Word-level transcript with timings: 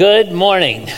Good 0.00 0.32
morning. 0.32 0.88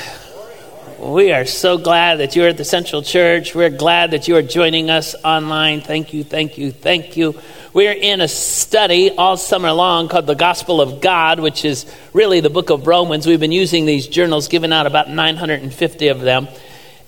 We 1.00 1.32
are 1.32 1.44
so 1.44 1.76
glad 1.76 2.20
that 2.20 2.36
you're 2.36 2.46
at 2.46 2.56
the 2.56 2.64
Central 2.64 3.02
Church. 3.02 3.52
We're 3.52 3.68
glad 3.68 4.12
that 4.12 4.28
you 4.28 4.36
are 4.36 4.42
joining 4.42 4.90
us 4.90 5.16
online. 5.24 5.80
Thank 5.80 6.14
you, 6.14 6.22
thank 6.22 6.56
you, 6.56 6.70
thank 6.70 7.16
you. 7.16 7.34
We're 7.72 7.94
in 7.94 8.20
a 8.20 8.28
study 8.28 9.10
all 9.10 9.36
summer 9.36 9.72
long 9.72 10.06
called 10.06 10.28
the 10.28 10.36
Gospel 10.36 10.80
of 10.80 11.00
God, 11.00 11.40
which 11.40 11.64
is 11.64 11.84
really 12.12 12.38
the 12.38 12.48
book 12.48 12.70
of 12.70 12.86
Romans. 12.86 13.26
We've 13.26 13.40
been 13.40 13.50
using 13.50 13.86
these 13.86 14.06
journals, 14.06 14.46
given 14.46 14.72
out 14.72 14.86
about 14.86 15.10
950 15.10 16.06
of 16.06 16.20
them, 16.20 16.46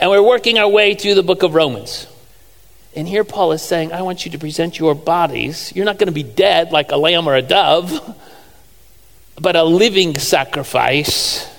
and 0.01 0.11
we're 0.11 0.21
working 0.21 0.59
our 0.59 0.69
way 0.69 0.97
through 0.97 1.15
the 1.15 1.23
book 1.23 1.45
of 1.45 1.55
Romans. 1.55 2.09
And 2.97 3.07
here 3.07 3.23
Paul 3.23 3.53
is 3.53 3.63
saying, 3.63 3.93
I 3.93 4.03
want 4.03 4.25
you 4.25 4.33
to 4.33 4.39
present 4.39 4.81
your 4.81 4.97
bodies. 4.97 5.73
You're 5.77 5.85
not 5.85 6.01
going 6.01 6.09
to 6.09 6.13
be 6.13 6.25
dead 6.25 6.73
like 6.73 6.91
a 6.91 6.97
lamb 6.97 7.29
or 7.29 7.37
a 7.37 7.43
dove, 7.43 8.21
but 9.41 9.55
a 9.55 9.63
living 9.63 10.19
sacrifice 10.19 11.54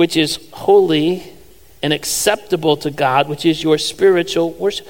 which 0.00 0.16
is 0.16 0.38
holy 0.52 1.22
and 1.82 1.92
acceptable 1.92 2.74
to 2.74 2.90
God, 2.90 3.28
which 3.28 3.44
is 3.44 3.62
your 3.62 3.76
spiritual 3.76 4.50
worship. 4.52 4.86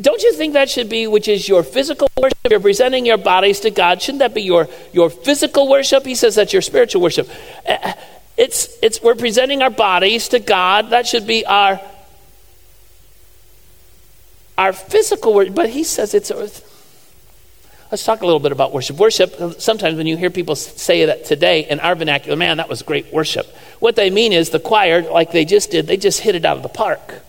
Don't 0.00 0.22
you 0.22 0.32
think 0.32 0.54
that 0.54 0.70
should 0.70 0.88
be, 0.88 1.06
which 1.06 1.28
is 1.28 1.46
your 1.46 1.62
physical 1.62 2.08
worship? 2.16 2.38
You're 2.48 2.60
presenting 2.60 3.04
your 3.04 3.18
bodies 3.18 3.60
to 3.60 3.70
God. 3.70 4.00
Shouldn't 4.00 4.20
that 4.20 4.32
be 4.32 4.40
your, 4.40 4.68
your 4.94 5.10
physical 5.10 5.68
worship? 5.68 6.06
He 6.06 6.14
says 6.14 6.36
that's 6.36 6.54
your 6.54 6.62
spiritual 6.62 7.02
worship. 7.02 7.28
Uh, 7.68 7.92
it's, 8.38 8.70
it's, 8.80 9.02
we're 9.02 9.14
presenting 9.14 9.60
our 9.60 9.68
bodies 9.68 10.28
to 10.28 10.38
God. 10.38 10.88
That 10.88 11.06
should 11.06 11.26
be 11.26 11.44
our, 11.44 11.78
our 14.56 14.72
physical 14.72 15.34
worship. 15.34 15.54
But 15.54 15.68
he 15.68 15.84
says 15.84 16.14
it's 16.14 16.30
Let's 17.90 18.04
talk 18.04 18.20
a 18.20 18.26
little 18.26 18.40
bit 18.40 18.52
about 18.52 18.72
worship. 18.72 18.96
Worship, 18.96 19.60
sometimes 19.60 19.96
when 19.96 20.06
you 20.06 20.16
hear 20.16 20.28
people 20.28 20.56
say 20.56 21.06
that 21.06 21.24
today 21.24 21.66
in 21.68 21.80
our 21.80 21.94
vernacular, 21.94 22.36
man, 22.36 22.58
that 22.58 22.68
was 22.68 22.82
great 22.82 23.12
worship. 23.12 23.46
What 23.78 23.96
they 23.96 24.10
mean 24.10 24.34
is 24.34 24.50
the 24.50 24.60
choir, 24.60 25.02
like 25.10 25.32
they 25.32 25.46
just 25.46 25.70
did, 25.70 25.86
they 25.86 25.96
just 25.96 26.20
hit 26.20 26.34
it 26.34 26.44
out 26.44 26.58
of 26.58 26.62
the 26.62 26.68
park. 26.68 27.22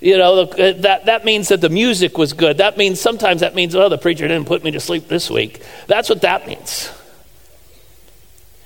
You 0.00 0.16
know, 0.16 0.40
uh, 0.42 0.72
that, 0.80 1.06
that 1.06 1.24
means 1.24 1.48
that 1.48 1.60
the 1.60 1.68
music 1.68 2.18
was 2.18 2.32
good. 2.32 2.58
That 2.58 2.78
means 2.78 3.00
sometimes 3.00 3.42
that 3.42 3.54
means, 3.54 3.76
oh, 3.76 3.88
the 3.88 3.98
preacher 3.98 4.26
didn't 4.26 4.46
put 4.46 4.64
me 4.64 4.72
to 4.72 4.80
sleep 4.80 5.06
this 5.08 5.30
week. 5.30 5.62
That's 5.86 6.08
what 6.08 6.22
that 6.22 6.48
means. 6.48 6.90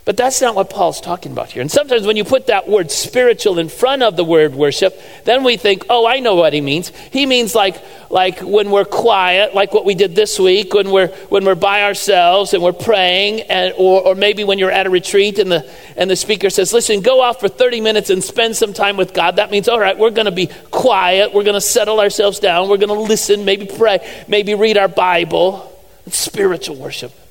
But 0.05 0.19
that's 0.19 0.43
not 0.43 0.55
what 0.55 0.69
Paul's 0.69 1.01
talking 1.01 1.33
about 1.33 1.53
here. 1.53 1.63
And 1.63 1.71
sometimes 1.71 2.07
when 2.07 2.17
you 2.17 2.25
put 2.25 2.49
that 2.49 2.69
word 2.69 2.91
spiritual 2.91 3.59
in 3.59 3.71
front 3.71 4.03
of 4.03 4.17
the 4.17 4.25
word 4.25 4.55
worship, 4.55 5.01
then 5.25 5.45
we 5.45 5.57
think, 5.57 5.87
oh, 5.89 6.07
I 6.07 6.21
know 6.21 6.35
what 6.35 6.53
he 6.53 6.61
means. 6.61 6.91
He 7.11 7.25
means 7.25 7.55
like, 7.55 7.83
like 8.11 8.41
when 8.41 8.71
we're 8.71 8.85
quiet, 8.85 9.55
like 9.55 9.73
what 9.73 9.87
we 9.87 9.95
did 9.95 10.15
this 10.15 10.39
week, 10.39 10.75
when 10.75 10.91
we're, 10.91 11.09
when 11.31 11.47
we're 11.47 11.55
by 11.55 11.85
ourselves 11.85 12.53
and 12.53 12.63
we're 12.63 12.75
praying, 12.75 13.43
and, 13.43 13.73
or, 13.79 14.09
or 14.09 14.15
maybe 14.15 14.45
when 14.45 14.59
you're 14.59 14.71
at 14.71 14.87
a 14.87 14.91
retreat 14.91 15.39
and 15.39 15.51
the, 15.51 15.71
and 15.97 16.11
the 16.11 16.17
speaker 16.17 16.51
says, 16.51 16.75
listen, 16.75 17.01
go 17.01 17.23
off 17.23 17.41
for 17.41 17.49
30 17.49 17.81
minutes 17.81 18.11
and 18.11 18.23
spend 18.23 18.57
some 18.57 18.75
time 18.75 18.99
with 18.99 19.15
God. 19.15 19.37
That 19.37 19.51
means, 19.51 19.69
all 19.69 19.81
right, 19.81 19.97
we're 19.97 20.11
going 20.11 20.27
to 20.27 20.33
be 20.33 20.49
quiet. 20.71 21.33
We're 21.33 21.45
going 21.45 21.55
to 21.55 21.63
settle 21.63 21.99
ourselves 21.99 22.41
down. 22.41 22.69
We're 22.69 22.77
going 22.77 22.89
to 22.89 23.01
listen, 23.01 23.47
maybe 23.47 23.65
pray, 23.65 24.07
maybe 24.29 24.55
read 24.55 24.77
our 24.77 24.89
Bible. 24.89 25.73
It's 26.05 26.19
spiritual 26.19 26.77
worship. 26.77 27.24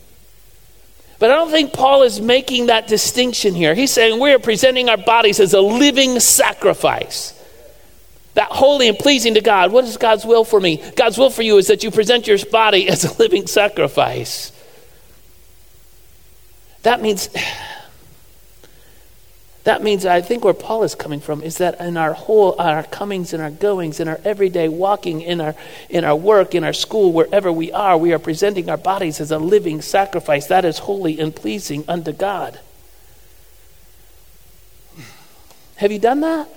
But 1.24 1.32
I 1.32 1.36
don't 1.36 1.52
think 1.52 1.72
Paul 1.72 2.04
is 2.04 2.20
making 2.20 2.66
that 2.66 2.86
distinction 2.86 3.56
here. 3.56 3.74
He's 3.74 3.92
saying 3.92 4.20
we 4.20 4.34
are 4.34 4.40
presenting 4.40 4.90
our 4.90 4.98
bodies 4.98 5.40
as 5.40 5.54
a 5.54 5.62
living 5.62 6.20
sacrifice. 6.20 7.34
That 8.34 8.50
holy 8.50 8.90
and 8.90 9.00
pleasing 9.00 9.36
to 9.36 9.40
God. 9.40 9.72
What 9.72 9.86
is 9.86 9.96
God's 9.96 10.26
will 10.26 10.44
for 10.44 10.60
me? 10.60 10.84
God's 10.98 11.18
will 11.18 11.30
for 11.30 11.42
you 11.42 11.58
is 11.58 11.68
that 11.68 11.82
you 11.82 11.92
present 11.92 12.28
your 12.28 12.38
body 12.52 12.90
as 12.90 13.06
a 13.06 13.18
living 13.20 13.48
sacrifice. 13.48 14.52
That 16.82 17.02
means 17.02 17.30
that 19.64 19.82
means 19.82 20.06
I 20.06 20.22
think 20.22 20.44
where 20.44 20.54
Paul 20.54 20.84
is 20.84 20.94
coming 20.94 21.22
from 21.22 21.42
is 21.42 21.58
that 21.60 21.80
in 21.80 21.96
our 21.96 22.14
whole 22.14 22.56
our 22.60 22.84
comings 22.84 23.32
and 23.34 23.42
our 23.42 23.50
goings, 23.50 24.02
in 24.02 24.10
our 24.10 24.20
everyday 24.26 24.68
walking, 24.68 25.22
in 25.22 25.40
our 25.40 25.56
in 25.90 26.04
our 26.04 26.16
work, 26.16 26.54
in 26.54 26.66
our 26.66 26.74
school, 26.74 27.14
wherever 27.14 27.52
we 27.52 27.72
are, 27.72 27.98
we 27.98 28.12
are 28.12 28.20
presenting 28.20 28.70
our 28.70 28.78
bodies 28.78 29.22
as 29.22 29.32
a 29.32 29.40
living 29.40 29.82
sacrifice 29.82 30.48
that 30.48 30.66
is 30.66 30.80
holy 30.80 31.18
and 31.18 31.34
pleasing 31.34 31.86
unto 31.88 32.12
God. 32.12 32.60
Have 35.78 35.92
you 35.92 36.00
done 36.00 36.20
that? 36.22 36.50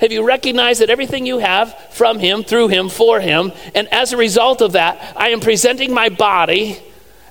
Have 0.00 0.12
you 0.12 0.26
recognized 0.26 0.82
that 0.82 0.90
everything 0.90 1.24
you 1.24 1.38
have 1.38 1.74
from 1.92 2.18
Him, 2.18 2.44
through 2.44 2.68
Him, 2.68 2.90
for 2.90 3.20
Him, 3.20 3.52
and 3.74 3.88
as 3.88 4.12
a 4.12 4.18
result 4.18 4.60
of 4.60 4.72
that, 4.72 5.14
I 5.16 5.30
am 5.30 5.40
presenting 5.40 5.94
my 5.94 6.10
body 6.10 6.78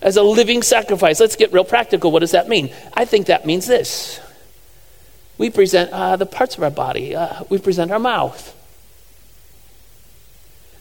as 0.03 0.17
a 0.17 0.21
living 0.21 0.61
sacrifice. 0.61 1.19
Let's 1.19 1.35
get 1.35 1.51
real 1.51 1.63
practical. 1.63 2.11
What 2.11 2.19
does 2.19 2.31
that 2.31 2.47
mean? 2.47 2.71
I 2.93 3.05
think 3.05 3.27
that 3.27 3.45
means 3.45 3.65
this. 3.65 4.19
We 5.37 5.49
present 5.49 5.91
uh, 5.91 6.17
the 6.17 6.27
parts 6.27 6.57
of 6.57 6.63
our 6.63 6.69
body, 6.69 7.15
uh, 7.15 7.43
we 7.49 7.57
present 7.57 7.91
our 7.91 7.99
mouth. 7.99 8.55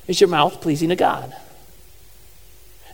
Is 0.06 0.20
your 0.20 0.28
mouth 0.28 0.60
pleasing 0.60 0.90
to 0.90 0.96
God? 0.96 1.34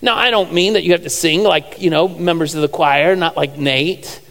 Now, 0.01 0.15
I 0.15 0.29
don't 0.29 0.53
mean 0.53 0.73
that 0.73 0.83
you 0.83 0.93
have 0.93 1.03
to 1.03 1.09
sing 1.09 1.43
like, 1.43 1.81
you 1.81 1.89
know, 1.89 2.07
members 2.07 2.55
of 2.55 2.61
the 2.61 2.69
choir, 2.69 3.15
not 3.15 3.35
like 3.35 3.57
Nate. 3.57 4.21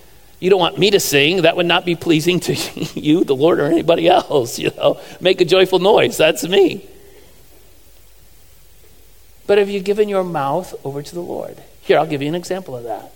You 0.41 0.49
don't 0.49 0.61
want 0.61 0.79
me 0.79 0.91
to 0.93 1.01
sing. 1.01 1.43
That 1.43 1.57
would 1.57 1.67
not 1.67 1.85
be 1.85 1.97
pleasing 1.97 2.41
to 2.41 2.55
you, 2.99 3.25
the 3.25 3.35
Lord, 3.35 3.59
or 3.59 3.67
anybody 3.67 4.09
else. 4.09 4.59
You 4.59 4.71
know, 4.77 5.01
make 5.21 5.41
a 5.41 5.45
joyful 5.45 5.81
noise. 5.81 6.17
That's 6.17 6.47
me. 6.49 6.89
But 9.47 9.59
have 9.59 9.69
you 9.69 9.81
given 9.81 10.09
your 10.09 10.25
mouth 10.25 10.75
over 10.85 11.03
to 11.03 11.15
the 11.15 11.21
Lord? 11.21 11.63
Here, 11.89 11.99
I'll 11.99 12.07
give 12.07 12.21
you 12.21 12.29
an 12.29 12.35
example 12.35 12.77
of 12.77 12.85
that. 12.85 13.13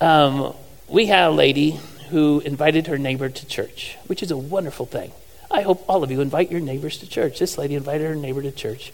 Um, 0.00 0.54
we 0.86 1.06
had 1.06 1.26
a 1.26 1.32
lady 1.32 1.76
who 2.10 2.38
invited 2.38 2.86
her 2.86 2.98
neighbor 2.98 3.28
to 3.28 3.46
church, 3.46 3.96
which 4.06 4.22
is 4.22 4.30
a 4.30 4.36
wonderful 4.36 4.86
thing. 4.86 5.10
I 5.50 5.62
hope 5.62 5.84
all 5.88 6.04
of 6.04 6.12
you 6.12 6.20
invite 6.20 6.52
your 6.52 6.60
neighbors 6.60 6.98
to 6.98 7.08
church. 7.08 7.40
This 7.40 7.58
lady 7.58 7.74
invited 7.74 8.06
her 8.06 8.14
neighbor 8.14 8.42
to 8.42 8.52
church. 8.52 8.92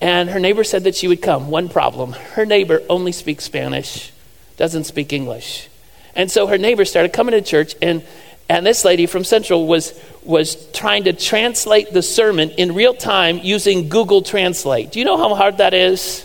And 0.00 0.30
her 0.30 0.38
neighbor 0.38 0.62
said 0.62 0.84
that 0.84 0.94
she 0.94 1.08
would 1.08 1.20
come. 1.20 1.50
One 1.50 1.68
problem 1.68 2.12
her 2.12 2.46
neighbor 2.46 2.80
only 2.88 3.10
speaks 3.10 3.42
Spanish, 3.42 4.12
doesn't 4.56 4.84
speak 4.84 5.12
English. 5.12 5.68
And 6.14 6.30
so 6.30 6.46
her 6.46 6.58
neighbor 6.58 6.84
started 6.84 7.12
coming 7.12 7.32
to 7.32 7.42
church, 7.42 7.74
and, 7.82 8.04
and 8.48 8.64
this 8.64 8.84
lady 8.84 9.06
from 9.06 9.24
Central 9.24 9.66
was, 9.66 10.00
was 10.22 10.70
trying 10.70 11.04
to 11.04 11.12
translate 11.12 11.92
the 11.92 12.02
sermon 12.02 12.50
in 12.50 12.72
real 12.72 12.94
time 12.94 13.40
using 13.42 13.88
Google 13.88 14.22
Translate. 14.22 14.92
Do 14.92 15.00
you 15.00 15.04
know 15.04 15.16
how 15.16 15.34
hard 15.34 15.56
that 15.56 15.74
is? 15.74 16.24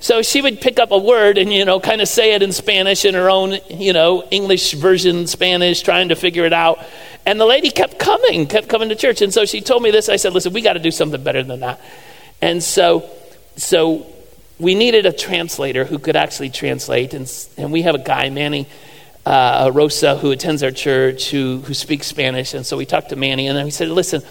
So 0.00 0.22
she 0.22 0.40
would 0.40 0.62
pick 0.62 0.80
up 0.80 0.92
a 0.92 0.98
word 0.98 1.36
and, 1.36 1.52
you 1.52 1.66
know, 1.66 1.78
kind 1.78 2.00
of 2.00 2.08
say 2.08 2.32
it 2.32 2.42
in 2.42 2.52
Spanish 2.52 3.04
in 3.04 3.14
her 3.14 3.28
own, 3.28 3.58
you 3.68 3.92
know, 3.92 4.24
English 4.30 4.72
version 4.72 5.26
Spanish, 5.26 5.82
trying 5.82 6.08
to 6.08 6.16
figure 6.16 6.46
it 6.46 6.54
out. 6.54 6.78
And 7.26 7.38
the 7.38 7.44
lady 7.44 7.70
kept 7.70 7.98
coming, 7.98 8.46
kept 8.46 8.68
coming 8.68 8.88
to 8.88 8.96
church. 8.96 9.20
And 9.20 9.32
so 9.32 9.44
she 9.44 9.60
told 9.60 9.82
me 9.82 9.90
this. 9.90 10.08
I 10.08 10.16
said, 10.16 10.32
listen, 10.32 10.54
we 10.54 10.62
got 10.62 10.72
to 10.72 10.78
do 10.78 10.90
something 10.90 11.22
better 11.22 11.42
than 11.42 11.60
that. 11.60 11.80
And 12.40 12.62
so, 12.62 13.10
so 13.56 14.06
we 14.58 14.74
needed 14.74 15.04
a 15.04 15.12
translator 15.12 15.84
who 15.84 15.98
could 15.98 16.16
actually 16.16 16.48
translate. 16.48 17.12
And, 17.12 17.30
and 17.58 17.70
we 17.70 17.82
have 17.82 17.94
a 17.94 17.98
guy, 17.98 18.30
Manny 18.30 18.66
uh, 19.26 19.70
Rosa, 19.72 20.16
who 20.16 20.30
attends 20.30 20.62
our 20.62 20.70
church, 20.70 21.30
who, 21.30 21.58
who 21.58 21.74
speaks 21.74 22.06
Spanish. 22.06 22.54
And 22.54 22.64
so 22.64 22.78
we 22.78 22.86
talked 22.86 23.10
to 23.10 23.16
Manny, 23.16 23.48
and 23.48 23.56
then 23.56 23.66
he 23.66 23.70
said, 23.70 23.88
listen, 23.88 24.22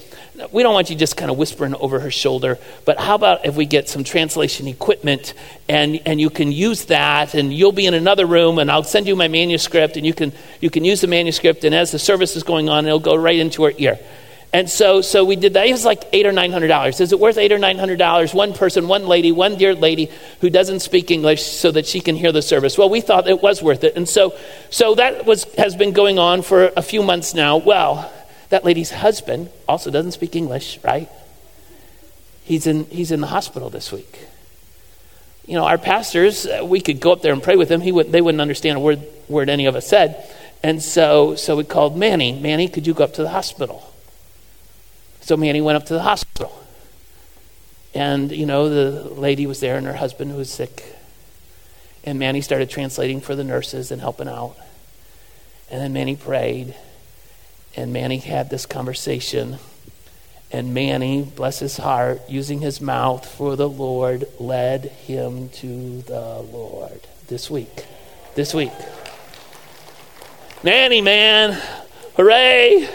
we 0.51 0.63
don't 0.63 0.73
want 0.73 0.89
you 0.89 0.95
just 0.95 1.17
kind 1.17 1.29
of 1.29 1.37
whispering 1.37 1.75
over 1.75 1.99
her 1.99 2.11
shoulder, 2.11 2.57
but 2.85 2.99
how 2.99 3.15
about 3.15 3.45
if 3.45 3.55
we 3.55 3.65
get 3.65 3.89
some 3.89 4.03
translation 4.03 4.67
equipment 4.67 5.33
and, 5.67 6.01
and 6.05 6.19
you 6.19 6.29
can 6.29 6.51
use 6.51 6.85
that 6.85 7.33
and 7.33 7.53
you'll 7.53 7.71
be 7.71 7.85
in 7.85 7.93
another 7.93 8.25
room 8.25 8.59
and 8.59 8.71
I'll 8.71 8.83
send 8.83 9.07
you 9.07 9.15
my 9.15 9.27
manuscript 9.27 9.97
and 9.97 10.05
you 10.05 10.13
can, 10.13 10.31
you 10.61 10.69
can 10.69 10.85
use 10.85 11.01
the 11.01 11.07
manuscript 11.07 11.63
and 11.63 11.75
as 11.75 11.91
the 11.91 11.99
service 11.99 12.35
is 12.35 12.43
going 12.43 12.69
on, 12.69 12.85
it'll 12.85 12.99
go 12.99 13.15
right 13.15 13.37
into 13.37 13.63
her 13.63 13.73
ear. 13.77 13.99
And 14.51 14.67
so, 14.67 15.01
so 15.01 15.25
we 15.25 15.35
did 15.35 15.53
that. 15.53 15.67
It 15.67 15.71
was 15.71 15.85
like 15.85 16.05
eight 16.11 16.25
or 16.25 16.31
nine 16.31 16.51
hundred 16.51 16.69
dollars. 16.69 16.99
Is 16.99 17.11
it 17.11 17.19
worth 17.19 17.37
eight 17.37 17.51
or 17.51 17.59
nine 17.59 17.77
hundred 17.77 17.99
dollars? 17.99 18.33
One 18.33 18.53
person, 18.53 18.87
one 18.87 19.05
lady, 19.05 19.31
one 19.31 19.57
dear 19.57 19.75
lady 19.75 20.09
who 20.41 20.49
doesn't 20.49 20.79
speak 20.79 21.11
English, 21.11 21.43
so 21.43 21.69
that 21.69 21.85
she 21.85 22.01
can 22.01 22.15
hear 22.15 22.31
the 22.31 22.41
service. 22.41 22.75
Well, 22.75 22.89
we 22.89 22.99
thought 22.99 23.27
it 23.27 23.43
was 23.43 23.61
worth 23.61 23.83
it, 23.83 23.95
and 23.95 24.09
so, 24.09 24.35
so 24.71 24.95
that 24.95 25.27
was 25.27 25.43
has 25.53 25.75
been 25.75 25.91
going 25.91 26.17
on 26.17 26.41
for 26.41 26.71
a 26.75 26.81
few 26.81 27.03
months 27.03 27.35
now. 27.35 27.57
Well, 27.57 28.11
that 28.49 28.65
lady's 28.65 28.91
husband 28.91 29.49
also 29.67 29.91
doesn't 29.91 30.11
speak 30.11 30.35
English, 30.35 30.79
right? 30.83 31.09
He's 32.43 32.65
in, 32.65 32.85
he's 32.85 33.11
in 33.11 33.21
the 33.21 33.27
hospital 33.27 33.69
this 33.69 33.91
week. 33.91 34.25
You 35.45 35.55
know, 35.55 35.65
our 35.65 35.77
pastors, 35.77 36.45
uh, 36.45 36.63
we 36.63 36.81
could 36.81 36.99
go 36.99 37.11
up 37.11 37.21
there 37.21 37.33
and 37.33 37.41
pray 37.41 37.55
with 37.55 37.69
him. 37.71 37.81
He 37.81 37.91
would, 37.91 38.11
they 38.11 38.21
wouldn't 38.21 38.41
understand 38.41 38.77
a 38.77 38.79
word, 38.79 39.01
word 39.27 39.49
any 39.49 39.65
of 39.65 39.75
us 39.75 39.87
said. 39.87 40.27
And 40.61 40.81
so, 40.81 41.35
so 41.35 41.55
we 41.55 41.63
called 41.63 41.97
Manny. 41.97 42.31
Manny, 42.39 42.67
could 42.67 42.85
you 42.85 42.93
go 42.93 43.03
up 43.03 43.13
to 43.13 43.23
the 43.23 43.29
hospital? 43.29 43.93
So 45.21 45.37
Manny 45.37 45.61
went 45.61 45.77
up 45.77 45.85
to 45.87 45.93
the 45.93 46.01
hospital. 46.01 46.51
And, 47.93 48.31
you 48.31 48.45
know, 48.45 48.69
the 48.69 49.09
lady 49.09 49.45
was 49.47 49.59
there 49.59 49.77
and 49.77 49.85
her 49.87 49.93
husband 49.93 50.35
was 50.35 50.49
sick. 50.49 50.83
And 52.03 52.19
Manny 52.19 52.41
started 52.41 52.69
translating 52.69 53.21
for 53.21 53.35
the 53.35 53.43
nurses 53.43 53.91
and 53.91 54.01
helping 54.01 54.27
out. 54.27 54.55
And 55.71 55.81
then 55.81 55.93
Manny 55.93 56.15
prayed 56.15 56.75
and 57.75 57.93
Manny 57.93 58.17
had 58.17 58.49
this 58.49 58.65
conversation. 58.65 59.57
And 60.51 60.73
Manny, 60.73 61.21
bless 61.21 61.59
his 61.59 61.77
heart, 61.77 62.21
using 62.27 62.59
his 62.59 62.81
mouth 62.81 63.25
for 63.25 63.55
the 63.55 63.69
Lord, 63.69 64.27
led 64.39 64.85
him 64.85 65.49
to 65.49 66.01
the 66.01 66.39
Lord 66.39 67.01
this 67.27 67.51
week. 67.51 67.85
This 68.35 68.53
week. 68.53 68.71
Manny, 70.63 71.01
man, 71.01 71.61
hooray! 72.15 72.89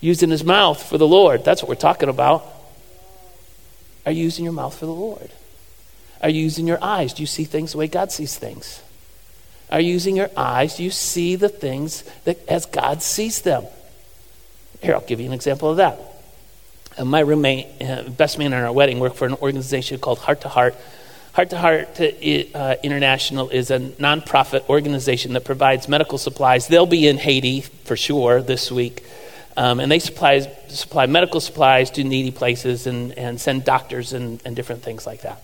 Using 0.00 0.30
his 0.30 0.44
mouth 0.44 0.82
for 0.82 0.98
the 0.98 1.06
Lord. 1.06 1.44
That's 1.44 1.62
what 1.62 1.68
we're 1.68 1.76
talking 1.76 2.08
about. 2.08 2.44
Are 4.04 4.12
you 4.12 4.24
using 4.24 4.44
your 4.44 4.52
mouth 4.52 4.76
for 4.76 4.86
the 4.86 4.92
Lord? 4.92 5.30
Are 6.22 6.28
you 6.28 6.42
using 6.42 6.66
your 6.66 6.82
eyes? 6.82 7.14
Do 7.14 7.22
you 7.22 7.26
see 7.26 7.44
things 7.44 7.72
the 7.72 7.78
way 7.78 7.86
God 7.86 8.10
sees 8.10 8.36
things? 8.36 8.82
Are 9.70 9.80
using 9.80 10.16
your 10.16 10.30
eyes? 10.36 10.80
You 10.80 10.90
see 10.90 11.36
the 11.36 11.48
things 11.48 12.02
that 12.24 12.46
as 12.48 12.66
God 12.66 13.02
sees 13.02 13.42
them? 13.42 13.64
Here, 14.82 14.94
I'll 14.94 15.00
give 15.00 15.20
you 15.20 15.26
an 15.26 15.32
example 15.32 15.70
of 15.70 15.76
that. 15.76 15.98
Uh, 16.98 17.04
my 17.04 17.20
roommate, 17.20 17.66
uh, 17.80 18.02
best 18.02 18.38
man 18.38 18.52
in 18.52 18.58
our 18.64 18.72
wedding, 18.72 18.98
worked 18.98 19.16
for 19.16 19.26
an 19.26 19.34
organization 19.34 19.98
called 19.98 20.18
Heart 20.18 20.40
to 20.42 20.48
Heart. 20.48 20.74
Heart 21.32 21.50
to 21.50 21.58
Heart 21.58 22.00
uh, 22.00 22.74
International 22.82 23.48
is 23.50 23.70
a 23.70 23.78
nonprofit 23.78 24.68
organization 24.68 25.34
that 25.34 25.44
provides 25.44 25.88
medical 25.88 26.18
supplies. 26.18 26.66
They'll 26.66 26.86
be 26.86 27.06
in 27.06 27.18
Haiti 27.18 27.60
for 27.60 27.96
sure 27.96 28.42
this 28.42 28.72
week. 28.72 29.04
Um, 29.56 29.78
and 29.78 29.90
they 29.90 29.98
supply, 29.98 30.40
supply 30.68 31.06
medical 31.06 31.40
supplies 31.40 31.90
to 31.92 32.04
needy 32.04 32.30
places 32.30 32.86
and, 32.86 33.16
and 33.18 33.40
send 33.40 33.64
doctors 33.64 34.12
and, 34.12 34.40
and 34.44 34.56
different 34.56 34.82
things 34.82 35.06
like 35.06 35.22
that. 35.22 35.42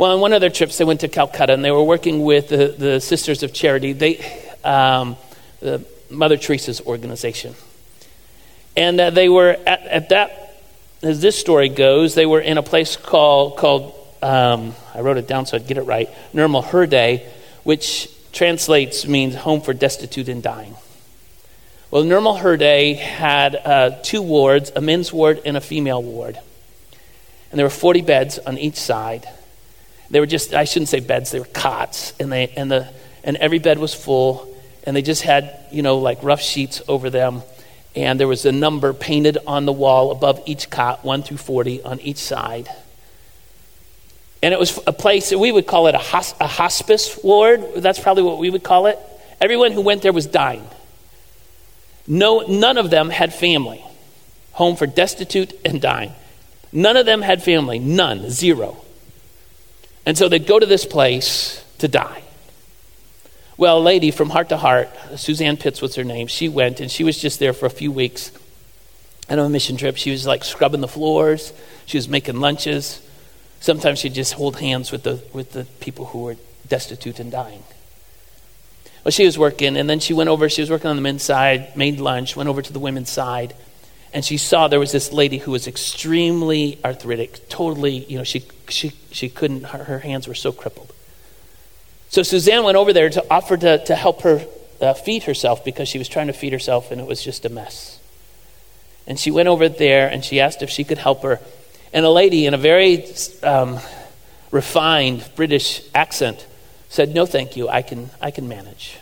Well, 0.00 0.12
on 0.12 0.20
one 0.20 0.32
of 0.32 0.40
their 0.40 0.48
trips, 0.48 0.78
they 0.78 0.84
went 0.84 1.00
to 1.00 1.08
Calcutta 1.08 1.52
and 1.52 1.62
they 1.62 1.70
were 1.70 1.84
working 1.84 2.22
with 2.22 2.48
the, 2.48 2.68
the 2.68 3.00
Sisters 3.02 3.42
of 3.42 3.52
Charity, 3.52 3.92
they, 3.92 4.16
um, 4.64 5.18
the 5.60 5.84
Mother 6.08 6.38
Teresa's 6.38 6.80
organization. 6.80 7.54
And 8.74 8.98
uh, 8.98 9.10
they 9.10 9.28
were 9.28 9.58
at, 9.66 9.82
at, 9.82 10.08
that, 10.08 10.56
as 11.02 11.20
this 11.20 11.38
story 11.38 11.68
goes, 11.68 12.14
they 12.14 12.24
were 12.24 12.40
in 12.40 12.56
a 12.56 12.62
place 12.62 12.96
called, 12.96 13.58
called 13.58 13.94
um, 14.22 14.74
I 14.94 15.02
wrote 15.02 15.18
it 15.18 15.28
down 15.28 15.44
so 15.44 15.58
I'd 15.58 15.66
get 15.66 15.76
it 15.76 15.82
right, 15.82 16.08
Nirmal 16.32 16.64
Hriday, 16.64 17.28
which 17.64 18.08
translates 18.32 19.06
means 19.06 19.34
home 19.34 19.60
for 19.60 19.74
destitute 19.74 20.30
and 20.30 20.42
dying. 20.42 20.76
Well, 21.90 22.04
Nirmal 22.04 22.40
Hriday 22.40 22.96
had 22.96 23.54
uh, 23.54 23.90
two 24.02 24.22
wards, 24.22 24.72
a 24.74 24.80
men's 24.80 25.12
ward 25.12 25.42
and 25.44 25.58
a 25.58 25.60
female 25.60 26.02
ward. 26.02 26.38
And 27.50 27.58
there 27.58 27.66
were 27.66 27.68
40 27.68 28.00
beds 28.00 28.38
on 28.38 28.56
each 28.56 28.76
side. 28.76 29.28
They 30.10 30.20
were 30.20 30.26
just, 30.26 30.54
I 30.54 30.64
shouldn't 30.64 30.88
say 30.88 31.00
beds, 31.00 31.30
they 31.30 31.38
were 31.38 31.46
cots. 31.46 32.12
And, 32.18 32.32
they, 32.32 32.48
and, 32.48 32.70
the, 32.70 32.88
and 33.22 33.36
every 33.36 33.58
bed 33.58 33.78
was 33.78 33.94
full. 33.94 34.46
And 34.84 34.96
they 34.96 35.02
just 35.02 35.22
had, 35.22 35.58
you 35.70 35.82
know, 35.82 35.98
like 35.98 36.22
rough 36.22 36.40
sheets 36.40 36.82
over 36.88 37.10
them. 37.10 37.42
And 37.94 38.18
there 38.18 38.28
was 38.28 38.46
a 38.46 38.52
number 38.52 38.92
painted 38.92 39.38
on 39.46 39.66
the 39.66 39.72
wall 39.72 40.10
above 40.10 40.42
each 40.46 40.70
cot, 40.70 41.04
1 41.04 41.22
through 41.22 41.36
40 41.36 41.82
on 41.82 42.00
each 42.00 42.18
side. 42.18 42.68
And 44.42 44.54
it 44.54 44.60
was 44.60 44.78
a 44.86 44.92
place, 44.92 45.30
that 45.30 45.38
we 45.38 45.52
would 45.52 45.66
call 45.66 45.86
it 45.86 45.94
a, 45.94 45.98
a 45.98 46.46
hospice 46.46 47.18
ward. 47.22 47.74
That's 47.76 47.98
probably 47.98 48.22
what 48.22 48.38
we 48.38 48.48
would 48.48 48.62
call 48.62 48.86
it. 48.86 48.98
Everyone 49.40 49.72
who 49.72 49.80
went 49.80 50.02
there 50.02 50.12
was 50.12 50.26
dying. 50.26 50.66
No, 52.06 52.40
none 52.40 52.78
of 52.78 52.90
them 52.90 53.10
had 53.10 53.34
family. 53.34 53.84
Home 54.52 54.76
for 54.76 54.86
destitute 54.86 55.52
and 55.64 55.80
dying. 55.80 56.12
None 56.72 56.96
of 56.96 57.06
them 57.06 57.22
had 57.22 57.42
family. 57.42 57.78
None. 57.78 58.30
Zero. 58.30 58.76
And 60.06 60.16
so 60.16 60.28
they'd 60.28 60.46
go 60.46 60.58
to 60.58 60.66
this 60.66 60.84
place 60.84 61.64
to 61.78 61.88
die. 61.88 62.22
Well, 63.56 63.78
a 63.78 63.80
lady 63.80 64.10
from 64.10 64.30
Heart 64.30 64.48
to 64.50 64.56
Heart, 64.56 64.88
Suzanne 65.16 65.58
Pitts 65.58 65.82
was 65.82 65.94
her 65.96 66.04
name, 66.04 66.28
she 66.28 66.48
went 66.48 66.80
and 66.80 66.90
she 66.90 67.04
was 67.04 67.18
just 67.18 67.38
there 67.38 67.52
for 67.52 67.66
a 67.66 67.70
few 67.70 67.92
weeks 67.92 68.32
on 69.28 69.38
a 69.38 69.48
mission 69.48 69.76
trip. 69.76 69.96
She 69.96 70.10
was 70.10 70.26
like 70.26 70.44
scrubbing 70.44 70.80
the 70.80 70.88
floors, 70.88 71.52
she 71.84 71.98
was 71.98 72.08
making 72.08 72.40
lunches. 72.40 73.06
Sometimes 73.60 73.98
she'd 73.98 74.14
just 74.14 74.32
hold 74.32 74.58
hands 74.58 74.90
with 74.90 75.02
the, 75.02 75.22
with 75.34 75.52
the 75.52 75.64
people 75.80 76.06
who 76.06 76.22
were 76.22 76.36
destitute 76.66 77.20
and 77.20 77.30
dying. 77.30 77.62
Well, 79.04 79.12
she 79.12 79.24
was 79.24 79.38
working, 79.38 79.76
and 79.76 79.88
then 79.88 80.00
she 80.00 80.14
went 80.14 80.30
over, 80.30 80.48
she 80.48 80.62
was 80.62 80.70
working 80.70 80.88
on 80.88 80.96
the 80.96 81.02
men's 81.02 81.22
side, 81.22 81.76
made 81.76 82.00
lunch, 82.00 82.36
went 82.36 82.48
over 82.48 82.62
to 82.62 82.72
the 82.72 82.78
women's 82.78 83.10
side, 83.10 83.54
and 84.12 84.24
she 84.24 84.36
saw 84.36 84.66
there 84.66 84.80
was 84.80 84.92
this 84.92 85.12
lady 85.12 85.38
who 85.38 85.52
was 85.52 85.66
extremely 85.66 86.78
arthritic, 86.84 87.48
totally, 87.48 87.98
you 88.04 88.18
know, 88.18 88.24
she, 88.24 88.42
she, 88.68 88.92
she 89.12 89.28
couldn't, 89.28 89.64
her, 89.64 89.84
her 89.84 89.98
hands 90.00 90.26
were 90.26 90.34
so 90.34 90.50
crippled. 90.50 90.92
So 92.08 92.24
Suzanne 92.24 92.64
went 92.64 92.76
over 92.76 92.92
there 92.92 93.08
to 93.08 93.24
offer 93.30 93.56
to, 93.56 93.84
to 93.84 93.94
help 93.94 94.22
her 94.22 94.44
uh, 94.80 94.94
feed 94.94 95.24
herself 95.24 95.64
because 95.64 95.88
she 95.88 95.98
was 95.98 96.08
trying 96.08 96.26
to 96.26 96.32
feed 96.32 96.52
herself 96.52 96.90
and 96.90 97.00
it 97.00 97.06
was 97.06 97.22
just 97.22 97.44
a 97.44 97.48
mess. 97.48 98.00
And 99.06 99.18
she 99.18 99.30
went 99.30 99.48
over 99.48 99.68
there 99.68 100.08
and 100.08 100.24
she 100.24 100.40
asked 100.40 100.62
if 100.62 100.70
she 100.70 100.82
could 100.82 100.98
help 100.98 101.22
her. 101.22 101.40
And 101.92 102.04
a 102.04 102.10
lady 102.10 102.46
in 102.46 102.54
a 102.54 102.58
very 102.58 103.04
um, 103.44 103.78
refined 104.50 105.28
British 105.36 105.82
accent 105.94 106.46
said, 106.88 107.14
No, 107.14 107.26
thank 107.26 107.56
you, 107.56 107.68
I 107.68 107.82
can, 107.82 108.10
I 108.20 108.32
can 108.32 108.48
manage. 108.48 108.98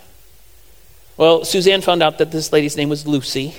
Well, 1.16 1.44
Suzanne 1.44 1.80
found 1.80 2.02
out 2.02 2.18
that 2.18 2.30
this 2.30 2.52
lady's 2.52 2.76
name 2.76 2.90
was 2.90 3.06
Lucy 3.06 3.56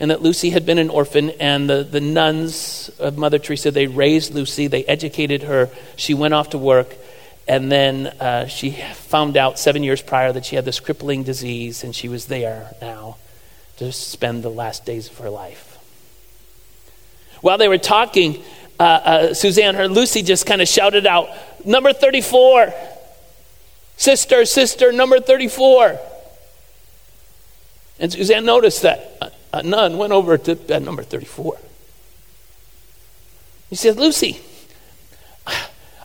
and 0.00 0.10
that 0.10 0.22
Lucy 0.22 0.48
had 0.48 0.64
been 0.64 0.78
an 0.78 0.88
orphan, 0.88 1.28
and 1.38 1.68
the, 1.68 1.84
the 1.84 2.00
nuns 2.00 2.90
of 2.98 3.18
Mother 3.18 3.38
Teresa, 3.38 3.70
they 3.70 3.86
raised 3.86 4.34
Lucy, 4.34 4.66
they 4.66 4.82
educated 4.86 5.42
her. 5.42 5.68
She 5.96 6.14
went 6.14 6.32
off 6.32 6.50
to 6.50 6.58
work, 6.58 6.94
and 7.46 7.70
then 7.70 8.06
uh, 8.06 8.46
she 8.46 8.70
found 8.94 9.36
out 9.36 9.58
seven 9.58 9.82
years 9.82 10.00
prior 10.00 10.32
that 10.32 10.46
she 10.46 10.56
had 10.56 10.64
this 10.64 10.80
crippling 10.80 11.22
disease, 11.22 11.84
and 11.84 11.94
she 11.94 12.08
was 12.08 12.26
there 12.26 12.74
now 12.80 13.18
to 13.76 13.92
spend 13.92 14.42
the 14.42 14.50
last 14.50 14.86
days 14.86 15.10
of 15.10 15.18
her 15.18 15.28
life. 15.28 15.78
While 17.42 17.58
they 17.58 17.68
were 17.68 17.78
talking, 17.78 18.42
uh, 18.78 18.82
uh, 18.82 19.34
Suzanne, 19.34 19.74
her 19.74 19.86
Lucy 19.86 20.22
just 20.22 20.46
kind 20.46 20.62
of 20.62 20.68
shouted 20.68 21.06
out, 21.06 21.28
Number 21.66 21.92
34, 21.92 22.72
sister, 23.98 24.46
sister, 24.46 24.92
number 24.92 25.20
34. 25.20 25.98
And 27.98 28.10
Suzanne 28.10 28.46
noticed 28.46 28.80
that 28.80 29.39
a 29.52 29.62
nun 29.62 29.98
went 29.98 30.12
over 30.12 30.38
to 30.38 30.54
bed 30.54 30.82
number 30.82 31.02
34. 31.02 31.58
He 33.68 33.76
said, 33.76 33.96
Lucy, 33.96 34.40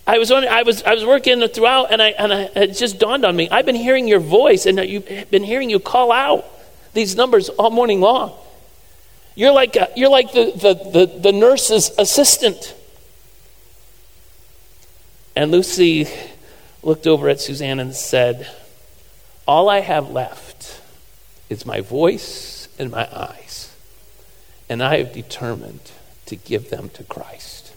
I 0.07 0.19
was, 0.19 0.31
on, 0.31 0.47
I 0.47 0.63
was, 0.63 0.83
I 0.83 0.94
was 0.94 1.03
working 1.03 1.45
throughout, 1.47 1.92
and, 1.92 2.01
I, 2.01 2.09
and 2.09 2.31
I, 2.31 2.42
it 2.56 2.74
just 2.74 3.00
dawned 3.00 3.25
on 3.25 3.36
me. 3.36 3.50
I've 3.50 3.65
been 3.65 3.75
hearing 3.75 4.07
your 4.07 4.19
voice, 4.19 4.65
and 4.65 4.80
I've 4.80 5.31
been 5.31 5.44
hearing 5.44 5.69
you 5.69 5.80
call 5.80 6.12
out 6.12 6.45
these 6.94 7.15
numbers 7.15 7.50
all 7.50 7.71
morning 7.71 8.01
long. 8.01 8.33
You're 9.33 9.51
like, 9.51 9.75
a, 9.75 9.89
you're 9.95 10.09
like 10.09 10.31
the, 10.31 10.51
the, 10.56 10.89
the, 10.91 11.19
the 11.19 11.31
nurse's 11.31 11.91
assistant. 11.98 12.75
And 15.36 15.51
Lucy 15.51 16.07
looked 16.83 17.07
over 17.07 17.27
at 17.27 17.41
Suzanne 17.41 17.80
and 17.80 17.94
said, 17.94 18.48
All 19.48 19.70
I 19.70 19.79
have 19.81 20.10
left 20.10 20.81
is 21.50 21.65
my 21.65 21.81
voice 21.81 22.54
in 22.77 22.89
my 22.89 23.08
eyes, 23.15 23.74
and 24.70 24.84
I 24.84 24.98
have 24.98 25.13
determined 25.13 25.91
to 26.25 26.36
give 26.36 26.70
them 26.70 26.89
to 26.89 27.03
Christ. 27.03 27.74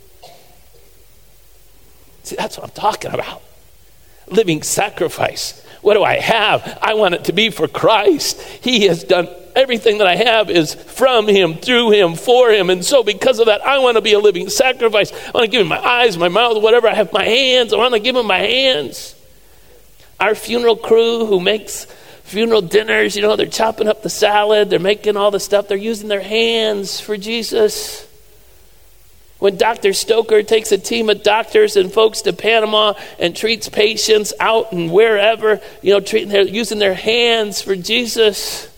See, 2.24 2.36
that's 2.36 2.58
what 2.58 2.64
I'm 2.64 2.74
talking 2.74 3.12
about. 3.12 3.42
Living 4.26 4.62
sacrifice. 4.62 5.64
What 5.80 5.94
do 5.94 6.02
I 6.02 6.18
have? 6.18 6.78
I 6.82 6.94
want 6.94 7.14
it 7.14 7.24
to 7.24 7.32
be 7.32 7.50
for 7.50 7.68
Christ. 7.68 8.40
He 8.42 8.86
has 8.86 9.04
done 9.04 9.28
everything 9.54 9.98
that 9.98 10.06
I 10.06 10.16
have 10.16 10.50
is 10.50 10.74
from 10.74 11.26
Him, 11.26 11.54
through 11.54 11.90
Him, 11.90 12.14
for 12.14 12.50
Him. 12.50 12.68
And 12.70 12.84
so, 12.84 13.02
because 13.02 13.38
of 13.38 13.46
that, 13.46 13.62
I 13.62 13.78
want 13.78 13.96
to 13.96 14.00
be 14.00 14.12
a 14.12 14.18
living 14.18 14.48
sacrifice. 14.50 15.12
I 15.12 15.30
want 15.32 15.44
to 15.44 15.50
give 15.50 15.62
Him 15.62 15.68
my 15.68 15.78
eyes, 15.78 16.18
my 16.18 16.28
mouth, 16.28 16.62
whatever 16.62 16.88
I 16.88 16.94
have, 16.94 17.12
my 17.12 17.24
hands. 17.24 17.72
I 17.72 17.76
want 17.76 17.94
to 17.94 18.00
give 18.00 18.16
Him 18.16 18.26
my 18.26 18.38
hands. 18.38 19.14
Our 20.20 20.34
funeral 20.34 20.76
crew 20.76 21.26
who 21.26 21.40
makes 21.40 21.86
funeral 22.28 22.60
dinners, 22.60 23.16
you 23.16 23.22
know, 23.22 23.36
they're 23.36 23.46
chopping 23.46 23.88
up 23.88 24.02
the 24.02 24.10
salad, 24.10 24.68
they're 24.68 24.78
making 24.78 25.16
all 25.16 25.30
the 25.30 25.40
stuff, 25.40 25.66
they're 25.66 25.78
using 25.78 26.08
their 26.08 26.20
hands 26.20 27.00
for 27.00 27.16
Jesus. 27.16 28.06
When 29.38 29.56
Dr. 29.56 29.92
Stoker 29.92 30.42
takes 30.42 30.70
a 30.72 30.78
team 30.78 31.08
of 31.08 31.22
doctors 31.22 31.76
and 31.76 31.92
folks 31.92 32.22
to 32.22 32.32
Panama 32.32 32.94
and 33.18 33.34
treats 33.34 33.68
patients 33.68 34.34
out 34.40 34.72
and 34.72 34.92
wherever, 34.92 35.60
you 35.80 35.94
know, 35.94 36.00
treating, 36.00 36.28
they're 36.28 36.42
using 36.42 36.78
their 36.78 36.94
hands 36.94 37.62
for 37.62 37.76
Jesus. 37.76 38.68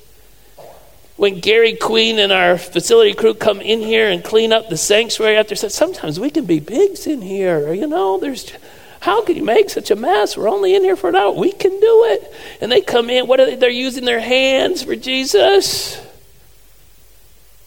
When 1.16 1.40
Gary 1.40 1.75
Queen 1.75 2.19
and 2.19 2.30
our 2.30 2.57
facility 2.57 3.14
crew 3.14 3.35
come 3.35 3.61
in 3.61 3.80
here 3.80 4.09
and 4.09 4.23
clean 4.23 4.52
up 4.52 4.69
the 4.69 4.76
sanctuary 4.76 5.37
after, 5.37 5.57
sometimes 5.57 6.21
we 6.21 6.30
can 6.30 6.45
be 6.45 6.61
pigs 6.61 7.07
in 7.07 7.21
here, 7.21 7.73
you 7.73 7.87
know, 7.87 8.19
there's 8.19 8.52
how 9.00 9.25
can 9.25 9.35
you 9.35 9.45
make 9.45 9.71
such 9.71 9.90
a 9.90 9.97
mess? 9.97 10.37
We're 10.37 10.49
only 10.49 10.75
in 10.75 10.85
here 10.85 10.95
for 10.95 11.09
an 11.09 11.16
hour. 11.16 11.33
We 11.33 11.52
can 11.52 11.71
do 11.71 12.04
it. 12.04 12.33
And 12.61 12.71
they 12.71 12.83
come 12.83 13.09
in. 13.09 13.26
What 13.26 13.40
are 13.40 13.47
they? 13.47 13.57
They're 13.57 13.71
using 13.71 14.04
their 14.04 14.21
hands 14.21 14.83
for 14.83 14.95
Jesus. 14.95 15.99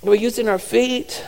We're 0.04 0.16
using 0.16 0.48
our 0.48 0.60
feet. 0.60 1.26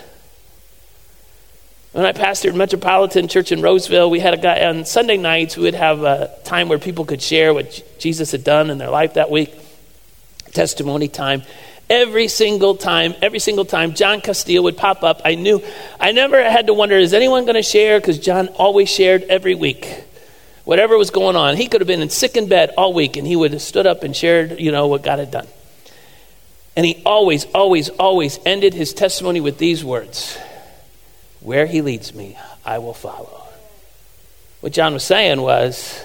When 1.93 2.05
I 2.05 2.11
pastored 2.11 2.55
Metropolitan 2.55 3.27
Church 3.27 3.51
in 3.51 3.61
Roseville, 3.61 4.09
we 4.09 4.19
had 4.19 4.33
a 4.33 4.37
guy 4.37 4.65
on 4.65 4.85
Sunday 4.85 5.17
nights. 5.17 5.57
We 5.57 5.63
would 5.63 5.75
have 5.75 6.03
a 6.03 6.29
time 6.43 6.69
where 6.69 6.77
people 6.77 7.05
could 7.05 7.21
share 7.21 7.53
what 7.53 7.81
Jesus 7.97 8.31
had 8.31 8.43
done 8.43 8.69
in 8.69 8.77
their 8.77 8.89
life 8.89 9.15
that 9.15 9.31
week, 9.31 9.55
testimony 10.51 11.07
time. 11.07 11.41
Every 11.89 12.27
single 12.27 12.75
time, 12.75 13.13
every 13.21 13.39
single 13.39 13.65
time 13.65 13.93
John 13.93 14.21
Castile 14.21 14.63
would 14.63 14.77
pop 14.77 15.03
up, 15.03 15.21
I 15.23 15.35
knew, 15.35 15.63
I 15.99 16.11
never 16.11 16.41
had 16.43 16.67
to 16.67 16.73
wonder, 16.73 16.97
is 16.97 17.13
anyone 17.13 17.45
going 17.45 17.55
to 17.55 17.63
share? 17.63 17.99
Because 17.99 18.17
John 18.17 18.47
always 18.49 18.89
shared 18.89 19.23
every 19.23 19.53
week. 19.53 20.03
Whatever 20.63 20.97
was 20.97 21.11
going 21.11 21.35
on. 21.35 21.57
He 21.57 21.67
could 21.67 21.81
have 21.81 21.87
been 21.87 22.01
in 22.01 22.09
sick 22.09 22.37
in 22.37 22.49
bed 22.49 22.73
all 22.75 22.91
week 22.91 23.17
and 23.17 23.27
he 23.27 23.35
would 23.35 23.53
have 23.53 23.61
stood 23.61 23.85
up 23.85 24.01
and 24.01 24.15
shared, 24.15 24.59
you 24.59 24.71
know, 24.71 24.87
what 24.87 25.03
God 25.03 25.19
had 25.19 25.29
done. 25.29 25.47
And 26.75 26.85
he 26.85 27.03
always, 27.05 27.45
always, 27.53 27.89
always 27.89 28.39
ended 28.45 28.73
his 28.73 28.91
testimony 28.93 29.39
with 29.39 29.59
these 29.59 29.85
words 29.85 30.37
Where 31.39 31.67
he 31.67 31.81
leads 31.81 32.15
me, 32.15 32.37
I 32.65 32.79
will 32.79 32.95
follow. 32.95 33.43
What 34.61 34.73
John 34.73 34.93
was 34.93 35.03
saying 35.03 35.39
was, 35.39 36.03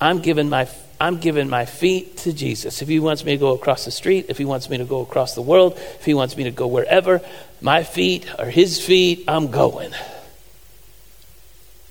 I'm 0.00 0.20
giving 0.20 0.48
my 0.48 0.68
I'm 1.04 1.18
giving 1.18 1.50
my 1.50 1.66
feet 1.66 2.16
to 2.18 2.32
Jesus. 2.32 2.80
If 2.80 2.88
he 2.88 2.98
wants 2.98 3.26
me 3.26 3.32
to 3.32 3.38
go 3.38 3.52
across 3.52 3.84
the 3.84 3.90
street, 3.90 4.24
if 4.30 4.38
he 4.38 4.46
wants 4.46 4.70
me 4.70 4.78
to 4.78 4.86
go 4.86 5.02
across 5.02 5.34
the 5.34 5.42
world, 5.42 5.74
if 5.76 6.06
he 6.06 6.14
wants 6.14 6.34
me 6.34 6.44
to 6.44 6.50
go 6.50 6.66
wherever, 6.66 7.20
my 7.60 7.82
feet 7.82 8.26
are 8.38 8.48
his 8.48 8.82
feet, 8.82 9.22
I'm 9.28 9.50
going. 9.50 9.92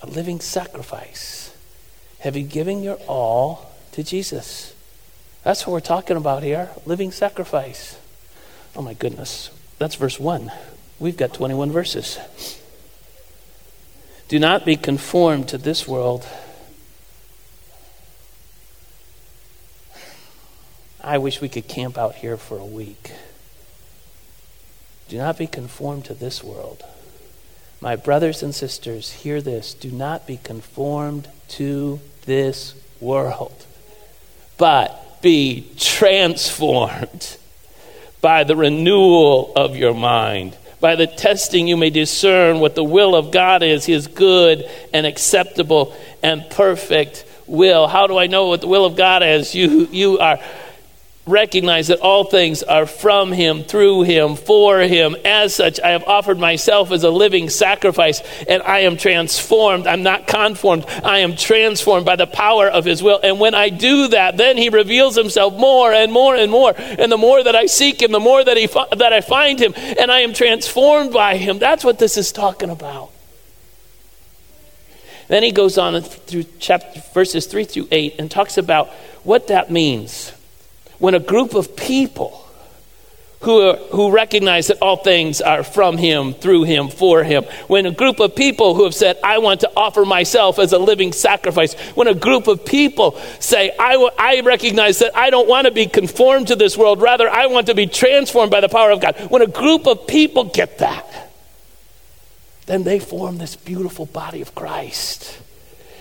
A 0.02 0.08
living 0.08 0.40
sacrifice. 0.40 1.56
Have 2.22 2.36
you 2.36 2.42
given 2.42 2.82
your 2.82 2.96
all 3.08 3.72
to 3.92 4.04
Jesus? 4.04 4.74
That's 5.44 5.68
what 5.68 5.74
we're 5.74 5.80
talking 5.82 6.18
about 6.18 6.42
here 6.42 6.72
living 6.88 7.12
sacrifice. 7.12 8.00
Oh 8.76 8.82
my 8.82 8.96
goodness. 8.96 9.52
That's 9.78 9.94
verse 9.94 10.20
1. 10.20 10.52
We've 10.98 11.18
got 11.18 11.36
21 11.36 11.72
verses. 11.72 12.18
Do 14.28 14.40
not 14.40 14.66
be 14.66 14.76
conformed 14.76 15.50
to 15.50 15.60
this 15.60 15.88
world 15.88 16.26
I 21.04 21.18
wish 21.18 21.42
we 21.42 21.50
could 21.50 21.68
camp 21.68 21.98
out 21.98 22.16
here 22.16 22.38
for 22.38 22.58
a 22.58 22.66
week. 22.66 23.12
Do 25.10 25.18
not 25.18 25.38
be 25.38 25.48
conformed 25.48 26.06
to 26.06 26.14
this 26.14 26.44
world. 26.44 26.84
My 27.82 27.98
brothers 27.98 28.42
and 28.42 28.56
sisters, 28.56 29.12
hear 29.12 29.42
this. 29.42 29.74
Do 29.74 29.92
not 29.92 30.26
be 30.26 30.38
conformed 30.38 31.28
to 31.50 32.00
this 32.26 32.74
world, 33.02 33.66
but 34.58 35.22
be 35.22 35.70
transformed 35.78 37.38
by 38.22 38.46
the 38.46 38.56
renewal 38.56 39.52
of 39.58 39.76
your 39.76 39.94
mind. 39.94 40.56
By 40.80 40.96
the 40.96 41.08
testing, 41.08 41.68
you 41.68 41.76
may 41.76 41.90
discern 41.90 42.62
what 42.62 42.76
the 42.76 42.84
will 42.84 43.16
of 43.16 43.32
God 43.32 43.62
is, 43.64 43.86
his 43.86 44.08
good 44.08 44.70
and 44.94 45.06
acceptable 45.06 45.94
and 46.22 46.50
perfect 46.50 47.26
will. 47.48 47.88
How 47.88 48.08
do 48.08 48.18
I 48.18 48.28
know 48.28 48.48
what 48.48 48.62
the 48.62 48.68
will 48.68 48.86
of 48.86 48.96
God 48.96 49.24
is? 49.24 49.54
You, 49.54 49.88
you 49.92 50.20
are 50.20 50.40
recognize 51.26 51.88
that 51.88 52.02
all 52.02 52.26
things 52.26 52.64
are 52.64 52.86
from 52.86 53.32
him, 53.32 53.64
through 53.64 54.04
him, 54.04 54.36
for 54.36 54.80
him. 54.80 55.16
As 55.24 55.56
such, 55.56 55.80
I 55.80 55.92
have 55.92 56.04
offered 56.04 56.38
myself 56.38 56.92
as 56.92 57.04
a 57.04 57.10
living 57.10 57.50
sacrifice, 57.50 58.22
and 58.48 58.62
I 58.64 58.80
am 58.80 58.98
transformed. 58.98 59.88
I'm 59.88 60.04
not 60.04 60.28
conformed. 60.28 60.86
I 61.04 61.20
am 61.20 61.36
transformed 61.36 62.06
by 62.06 62.18
the 62.18 62.28
power 62.28 62.68
of 62.68 62.84
his 62.84 63.02
will. 63.02 63.20
And 63.24 63.40
when 63.40 63.56
I 63.56 63.70
do 63.70 64.10
that, 64.10 64.36
then 64.36 64.58
he 64.58 64.68
reveals 64.68 65.16
himself 65.16 65.54
more 65.54 65.94
and 65.94 66.12
more 66.12 66.36
and 66.36 66.52
more. 66.52 66.74
And 66.78 67.10
the 67.12 67.18
more 67.18 67.42
that 67.42 67.56
I 67.56 67.68
seek 67.68 68.02
him, 68.02 68.12
the 68.12 68.20
more 68.20 68.44
that, 68.44 68.58
he 68.58 68.68
that 68.68 69.14
I 69.14 69.22
find 69.22 69.60
him, 69.60 69.74
and 69.76 70.12
I 70.12 70.22
am 70.22 70.34
transformed 70.34 71.14
by 71.14 71.38
him. 71.38 71.58
That's 71.58 71.86
what 71.86 72.00
this 72.00 72.18
is 72.18 72.34
talking 72.34 72.70
about. 72.70 73.12
Then 75.30 75.42
he 75.42 75.52
goes 75.52 75.78
on 75.78 76.02
through 76.02 76.46
chapter 76.60 77.02
verses 77.14 77.46
3 77.46 77.64
through 77.64 77.88
8 77.90 78.16
and 78.20 78.30
talks 78.30 78.58
about 78.58 78.90
what 79.24 79.48
that 79.48 79.72
means 79.72 80.33
when 81.04 81.16
a 81.16 81.20
group 81.20 81.54
of 81.54 81.76
people 81.76 82.48
who, 83.42 83.60
are, 83.60 83.76
who 83.92 84.10
recognize 84.10 84.68
that 84.68 84.78
all 84.82 84.96
things 84.96 85.42
are 85.42 85.62
from 85.62 85.98
him, 85.98 86.34
through 86.34 86.64
him, 86.64 86.88
for 86.88 87.26
him. 87.26 87.44
When 87.68 87.86
a 87.86 87.92
group 87.92 88.22
of 88.22 88.38
people 88.38 88.74
who 88.74 88.86
have 88.86 88.96
said, 88.96 89.20
I 89.22 89.40
want 89.40 89.60
to 89.60 89.72
offer 89.76 90.06
myself 90.06 90.60
as 90.60 90.72
a 90.72 90.80
living 90.80 91.12
sacrifice. 91.12 91.74
When 91.96 92.08
a 92.08 92.14
group 92.14 92.48
of 92.48 92.64
people 92.64 93.20
say, 93.42 93.76
I, 93.78 93.92
w- 93.96 94.12
I 94.18 94.40
recognize 94.46 95.00
that 95.00 95.14
I 95.14 95.30
don't 95.30 95.50
want 95.50 95.68
to 95.68 95.72
be 95.72 95.88
conformed 95.88 96.48
to 96.48 96.56
this 96.56 96.78
world, 96.78 97.02
rather, 97.02 97.30
I 97.30 97.48
want 97.48 97.68
to 97.68 97.76
be 97.76 97.86
transformed 97.86 98.50
by 98.50 98.62
the 98.62 98.70
power 98.70 98.90
of 98.90 99.02
God. 99.02 99.18
When 99.30 99.42
a 99.42 99.48
group 99.48 99.88
of 99.88 100.08
people 100.08 100.46
get 100.46 100.78
that, 100.78 101.34
then 102.66 102.84
they 102.84 103.00
form 103.00 103.40
this 103.40 103.58
beautiful 103.58 104.06
body 104.06 104.42
of 104.42 104.56
Christ 104.56 105.43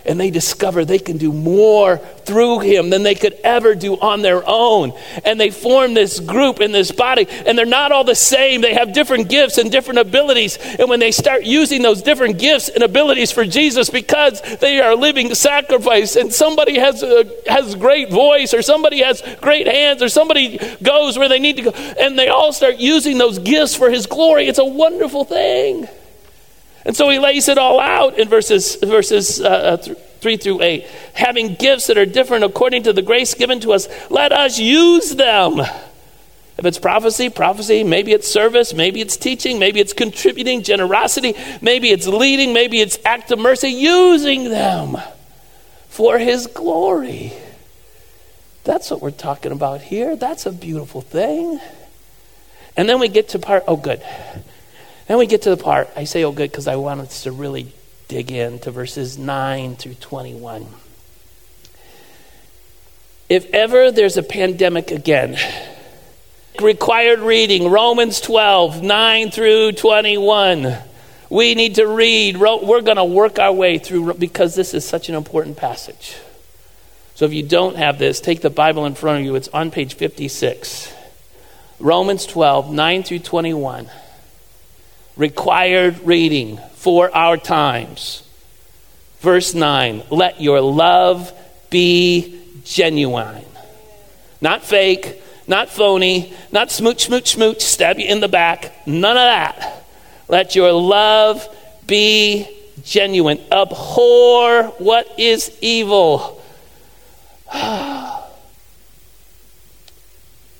and 0.04 0.18
they 0.18 0.30
discover 0.30 0.84
they 0.84 0.98
can 0.98 1.16
do 1.16 1.32
more 1.32 1.98
through 2.24 2.60
him 2.60 2.90
than 2.90 3.02
they 3.02 3.14
could 3.14 3.34
ever 3.44 3.74
do 3.74 3.94
on 3.94 4.22
their 4.22 4.42
own. 4.46 4.92
And 5.24 5.40
they 5.40 5.50
form 5.50 5.94
this 5.94 6.20
group 6.20 6.60
in 6.60 6.72
this 6.72 6.92
body, 6.92 7.26
and 7.46 7.56
they're 7.56 7.66
not 7.66 7.92
all 7.92 8.04
the 8.04 8.14
same. 8.14 8.60
They 8.60 8.74
have 8.74 8.92
different 8.92 9.28
gifts 9.28 9.58
and 9.58 9.70
different 9.70 9.98
abilities. 9.98 10.58
And 10.78 10.88
when 10.88 11.00
they 11.00 11.12
start 11.12 11.44
using 11.44 11.82
those 11.82 12.02
different 12.02 12.38
gifts 12.38 12.68
and 12.68 12.82
abilities 12.82 13.32
for 13.32 13.44
Jesus 13.44 13.90
because 13.90 14.40
they 14.58 14.80
are 14.80 14.94
living 14.94 15.34
sacrifice, 15.34 16.16
and 16.16 16.32
somebody 16.32 16.78
has 16.78 17.02
a 17.02 17.26
has 17.46 17.74
great 17.74 18.10
voice, 18.10 18.54
or 18.54 18.62
somebody 18.62 19.02
has 19.02 19.22
great 19.40 19.66
hands, 19.66 20.02
or 20.02 20.08
somebody 20.08 20.58
goes 20.82 21.18
where 21.18 21.28
they 21.28 21.38
need 21.38 21.56
to 21.56 21.62
go, 21.62 21.70
and 21.70 22.18
they 22.18 22.28
all 22.28 22.52
start 22.52 22.76
using 22.76 23.18
those 23.18 23.38
gifts 23.38 23.74
for 23.74 23.90
his 23.90 24.06
glory, 24.06 24.48
it's 24.48 24.58
a 24.58 24.64
wonderful 24.64 25.24
thing. 25.24 25.88
And 26.84 26.96
so 26.96 27.08
he 27.08 27.18
lays 27.18 27.48
it 27.48 27.58
all 27.58 27.78
out 27.80 28.18
in 28.18 28.28
verses, 28.28 28.76
verses 28.76 29.40
uh, 29.40 29.78
uh 29.80 29.94
3 30.22 30.36
through 30.36 30.62
8. 30.62 30.86
Having 31.14 31.54
gifts 31.56 31.88
that 31.88 31.98
are 31.98 32.06
different 32.06 32.44
according 32.44 32.84
to 32.84 32.92
the 32.92 33.02
grace 33.02 33.34
given 33.34 33.60
to 33.60 33.72
us, 33.72 33.88
let 34.10 34.32
us 34.32 34.58
use 34.58 35.16
them. 35.16 35.60
If 36.58 36.64
it's 36.64 36.78
prophecy, 36.78 37.28
prophecy, 37.28 37.82
maybe 37.82 38.12
it's 38.12 38.28
service, 38.28 38.72
maybe 38.72 39.00
it's 39.00 39.16
teaching, 39.16 39.58
maybe 39.58 39.80
it's 39.80 39.92
contributing, 39.92 40.62
generosity, 40.62 41.34
maybe 41.60 41.90
it's 41.90 42.06
leading, 42.06 42.52
maybe 42.52 42.80
it's 42.80 42.98
act 43.04 43.32
of 43.32 43.38
mercy, 43.38 43.70
using 43.70 44.44
them 44.44 44.96
for 45.88 46.18
his 46.18 46.46
glory. 46.46 47.32
That's 48.64 48.90
what 48.90 49.02
we're 49.02 49.10
talking 49.10 49.50
about 49.50 49.80
here. 49.80 50.14
That's 50.14 50.46
a 50.46 50.52
beautiful 50.52 51.00
thing. 51.00 51.58
And 52.76 52.88
then 52.88 53.00
we 53.00 53.08
get 53.08 53.30
to 53.30 53.38
part, 53.38 53.64
oh, 53.66 53.76
good. 53.76 54.02
Then 55.12 55.18
we 55.18 55.26
get 55.26 55.42
to 55.42 55.50
the 55.50 55.62
part, 55.62 55.90
I 55.94 56.04
say, 56.04 56.24
oh, 56.24 56.32
good, 56.32 56.50
because 56.50 56.66
I 56.66 56.76
want 56.76 57.02
us 57.02 57.24
to 57.24 57.32
really 57.32 57.70
dig 58.08 58.32
into 58.32 58.70
verses 58.70 59.18
9 59.18 59.76
through 59.76 59.96
21. 59.96 60.66
If 63.28 63.44
ever 63.52 63.92
there's 63.92 64.16
a 64.16 64.22
pandemic 64.22 64.90
again, 64.90 65.36
required 66.62 67.20
reading 67.20 67.70
Romans 67.70 68.22
12, 68.22 68.82
9 68.82 69.30
through 69.30 69.72
21. 69.72 70.78
We 71.28 71.54
need 71.56 71.74
to 71.74 71.86
read. 71.86 72.38
We're 72.38 72.80
going 72.80 72.96
to 72.96 73.04
work 73.04 73.38
our 73.38 73.52
way 73.52 73.76
through 73.76 74.14
because 74.14 74.54
this 74.54 74.72
is 74.72 74.86
such 74.86 75.10
an 75.10 75.14
important 75.14 75.58
passage. 75.58 76.16
So 77.16 77.26
if 77.26 77.34
you 77.34 77.42
don't 77.42 77.76
have 77.76 77.98
this, 77.98 78.18
take 78.18 78.40
the 78.40 78.48
Bible 78.48 78.86
in 78.86 78.94
front 78.94 79.18
of 79.18 79.26
you. 79.26 79.34
It's 79.34 79.48
on 79.48 79.70
page 79.72 79.92
56. 79.92 80.90
Romans 81.80 82.24
12, 82.24 82.72
9 82.72 83.02
through 83.02 83.18
21 83.18 83.90
required 85.16 86.00
reading 86.04 86.58
for 86.74 87.14
our 87.14 87.36
times. 87.36 88.22
Verse 89.20 89.54
9 89.54 90.02
Let 90.10 90.40
your 90.40 90.60
love 90.60 91.32
be 91.70 92.40
genuine. 92.64 93.44
Not 94.40 94.64
fake, 94.64 95.22
not 95.46 95.68
phony, 95.68 96.32
not 96.50 96.70
smooch, 96.70 97.04
smooch, 97.04 97.28
smooch, 97.28 97.60
stab 97.60 97.98
you 97.98 98.06
in 98.06 98.20
the 98.20 98.28
back. 98.28 98.86
None 98.86 99.16
of 99.16 99.22
that. 99.22 99.84
Let 100.28 100.56
your 100.56 100.72
love 100.72 101.46
be 101.86 102.48
genuine. 102.82 103.38
Abhor 103.50 104.64
what 104.78 105.18
is 105.18 105.56
evil. 105.60 106.42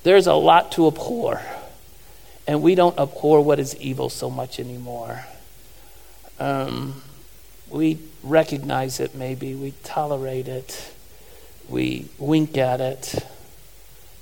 There's 0.02 0.26
a 0.26 0.34
lot 0.34 0.72
to 0.72 0.88
abhor. 0.88 1.40
And 2.46 2.62
we 2.62 2.74
don't 2.74 2.98
abhor 2.98 3.40
what 3.40 3.58
is 3.58 3.76
evil 3.76 4.08
so 4.08 4.30
much 4.30 4.58
anymore. 4.58 5.24
Um, 6.40 7.02
we 7.70 7.98
recognize 8.22 9.00
it, 9.00 9.14
maybe. 9.14 9.54
We 9.54 9.74
tolerate 9.84 10.48
it. 10.48 10.92
We 11.68 12.08
wink 12.18 12.58
at 12.58 12.80
it. 12.80 13.24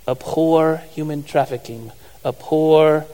Abhor 0.07 0.77
human 0.91 1.23
trafficking. 1.23 1.91
Abhor 2.23 3.05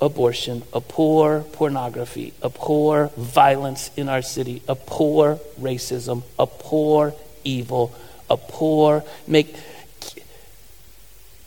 abortion. 0.00 0.62
Abhor 0.74 1.40
pornography. 1.52 2.32
Abhor 2.42 3.10
violence 3.16 3.90
in 3.96 4.08
our 4.08 4.22
city. 4.22 4.62
Abhor 4.68 5.40
racism. 5.60 6.22
Abhor 6.38 7.14
evil. 7.44 7.92
Abhor. 8.30 9.04
Make 9.26 9.56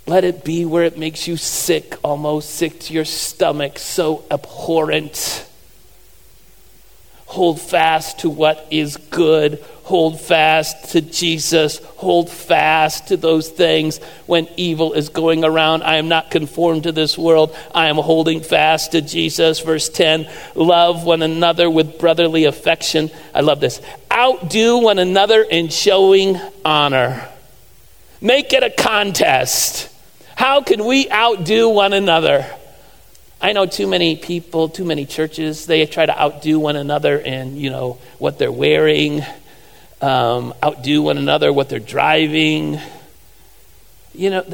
let 0.07 0.23
it 0.23 0.43
be 0.43 0.65
where 0.65 0.83
it 0.83 0.97
makes 0.97 1.27
you 1.27 1.35
sick, 1.35 1.97
almost 2.03 2.51
sick 2.51 2.79
to 2.81 2.93
your 2.93 3.05
stomach, 3.05 3.79
so 3.79 4.23
abhorrent. 4.29 5.47
Hold 7.25 7.59
fast 7.59 8.19
to 8.19 8.29
what 8.29 8.67
is 8.69 8.97
good. 8.97 9.63
hold 9.85 10.19
fast 10.19 10.89
to 10.93 11.01
Jesus, 11.01 11.77
hold 11.97 12.27
fast 12.27 13.09
to 13.09 13.17
those 13.17 13.49
things 13.49 13.99
when 14.25 14.47
evil 14.57 14.93
is 14.93 15.09
going 15.09 15.43
around. 15.43 15.83
I 15.83 15.97
am 15.97 16.07
not 16.07 16.31
conformed 16.31 16.83
to 16.83 16.91
this 16.91 17.19
world. 17.19 17.55
I 17.73 17.87
am 17.89 17.97
holding 17.97 18.41
fast 18.41 18.93
to 18.93 19.01
Jesus. 19.01 19.59
Verse 19.59 19.89
10 19.89 20.27
Love 20.55 21.03
one 21.03 21.21
another 21.21 21.69
with 21.69 21.99
brotherly 21.99 22.45
affection. 22.45 23.11
I 23.33 23.41
love 23.41 23.59
this. 23.59 23.79
Outdo 24.11 24.79
one 24.79 24.97
another 24.97 25.43
in 25.43 25.69
showing 25.69 26.39
honor. 26.63 27.29
Make 28.21 28.53
it 28.53 28.63
a 28.63 28.71
contest. 28.71 29.94
How 30.35 30.61
can 30.61 30.85
we 30.85 31.09
outdo 31.09 31.69
one 31.69 31.93
another? 31.93 32.45
I 33.41 33.53
know 33.53 33.65
too 33.65 33.87
many 33.87 34.17
people, 34.17 34.67
too 34.69 34.83
many 34.83 35.05
churches, 35.05 35.65
they 35.65 35.85
try 35.85 36.05
to 36.05 36.19
outdo 36.19 36.59
one 36.59 36.75
another 36.75 37.17
in, 37.17 37.57
you 37.57 37.69
know, 37.69 37.99
what 38.19 38.37
they're 38.37 38.51
wearing, 38.51 39.21
um, 40.01 40.53
outdo 40.63 41.03
one 41.03 41.17
another 41.17 41.53
what 41.53 41.69
they're 41.69 41.79
driving. 41.79 42.79
You 44.13 44.29
know, 44.29 44.45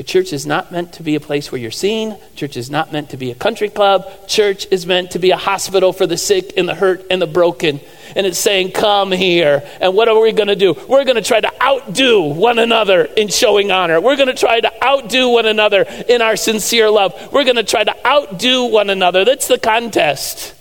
the 0.00 0.04
church 0.04 0.32
is 0.32 0.46
not 0.46 0.72
meant 0.72 0.94
to 0.94 1.02
be 1.02 1.14
a 1.14 1.20
place 1.20 1.52
where 1.52 1.60
you're 1.60 1.70
seen. 1.70 2.16
Church 2.34 2.56
is 2.56 2.70
not 2.70 2.90
meant 2.90 3.10
to 3.10 3.18
be 3.18 3.30
a 3.32 3.34
country 3.34 3.68
club. 3.68 4.06
Church 4.26 4.66
is 4.70 4.86
meant 4.86 5.10
to 5.10 5.18
be 5.18 5.30
a 5.30 5.36
hospital 5.36 5.92
for 5.92 6.06
the 6.06 6.16
sick 6.16 6.54
and 6.56 6.66
the 6.66 6.74
hurt 6.74 7.04
and 7.10 7.20
the 7.20 7.26
broken. 7.26 7.80
And 8.16 8.26
it's 8.26 8.38
saying, 8.38 8.72
Come 8.72 9.12
here. 9.12 9.62
And 9.78 9.94
what 9.94 10.08
are 10.08 10.18
we 10.18 10.32
going 10.32 10.48
to 10.48 10.56
do? 10.56 10.72
We're 10.88 11.04
going 11.04 11.16
to 11.16 11.22
try 11.22 11.42
to 11.42 11.62
outdo 11.62 12.22
one 12.22 12.58
another 12.58 13.04
in 13.04 13.28
showing 13.28 13.70
honor. 13.70 14.00
We're 14.00 14.16
going 14.16 14.28
to 14.28 14.34
try 14.34 14.58
to 14.58 14.72
outdo 14.82 15.28
one 15.28 15.44
another 15.44 15.82
in 15.82 16.22
our 16.22 16.36
sincere 16.36 16.88
love. 16.88 17.12
We're 17.30 17.44
going 17.44 17.56
to 17.56 17.62
try 17.62 17.84
to 17.84 17.94
outdo 18.06 18.64
one 18.64 18.88
another. 18.88 19.26
That's 19.26 19.48
the 19.48 19.58
contest. 19.58 20.54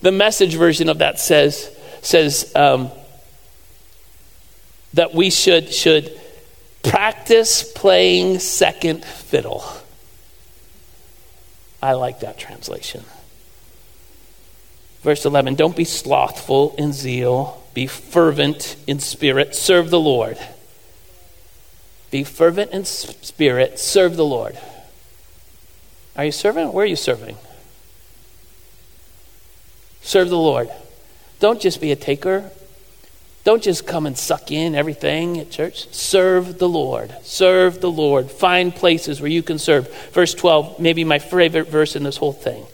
The 0.00 0.10
message 0.10 0.56
version 0.56 0.88
of 0.88 0.98
that 0.98 1.20
says, 1.20 1.70
says 2.00 2.52
um, 2.56 2.90
that 4.94 5.14
we 5.14 5.30
should, 5.30 5.72
should 5.72 6.18
Practice 6.82 7.70
playing 7.72 8.38
second 8.38 9.04
fiddle. 9.04 9.64
I 11.82 11.92
like 11.92 12.20
that 12.20 12.38
translation. 12.38 13.04
Verse 15.02 15.24
11 15.24 15.56
Don't 15.56 15.76
be 15.76 15.84
slothful 15.84 16.74
in 16.78 16.92
zeal, 16.92 17.62
be 17.74 17.86
fervent 17.86 18.76
in 18.86 19.00
spirit, 19.00 19.54
serve 19.54 19.90
the 19.90 20.00
Lord. 20.00 20.38
Be 22.10 22.24
fervent 22.24 22.72
in 22.72 22.84
spirit, 22.84 23.78
serve 23.78 24.16
the 24.16 24.24
Lord. 24.24 24.58
Are 26.14 26.26
you 26.26 26.32
serving? 26.32 26.72
Where 26.72 26.84
are 26.84 26.88
you 26.88 26.96
serving? 26.96 27.36
Serve 30.02 30.28
the 30.28 30.36
Lord. 30.36 30.68
Don't 31.40 31.60
just 31.60 31.80
be 31.80 31.90
a 31.90 31.96
taker 31.96 32.50
don't 33.44 33.62
just 33.62 33.86
come 33.86 34.06
and 34.06 34.16
suck 34.16 34.52
in 34.52 34.74
everything 34.76 35.40
at 35.40 35.50
church. 35.50 35.92
Serve 35.92 36.58
the 36.58 36.68
Lord. 36.68 37.12
Serve 37.22 37.80
the 37.80 37.90
Lord. 37.90 38.30
Find 38.30 38.74
places 38.74 39.20
where 39.20 39.30
you 39.30 39.42
can 39.42 39.58
serve. 39.58 39.92
Verse 40.12 40.32
12, 40.32 40.78
maybe 40.78 41.02
my 41.02 41.18
favorite 41.18 41.68
verse 41.68 41.96
in 41.96 42.04
this 42.04 42.16
whole 42.16 42.32
thing. 42.32 42.64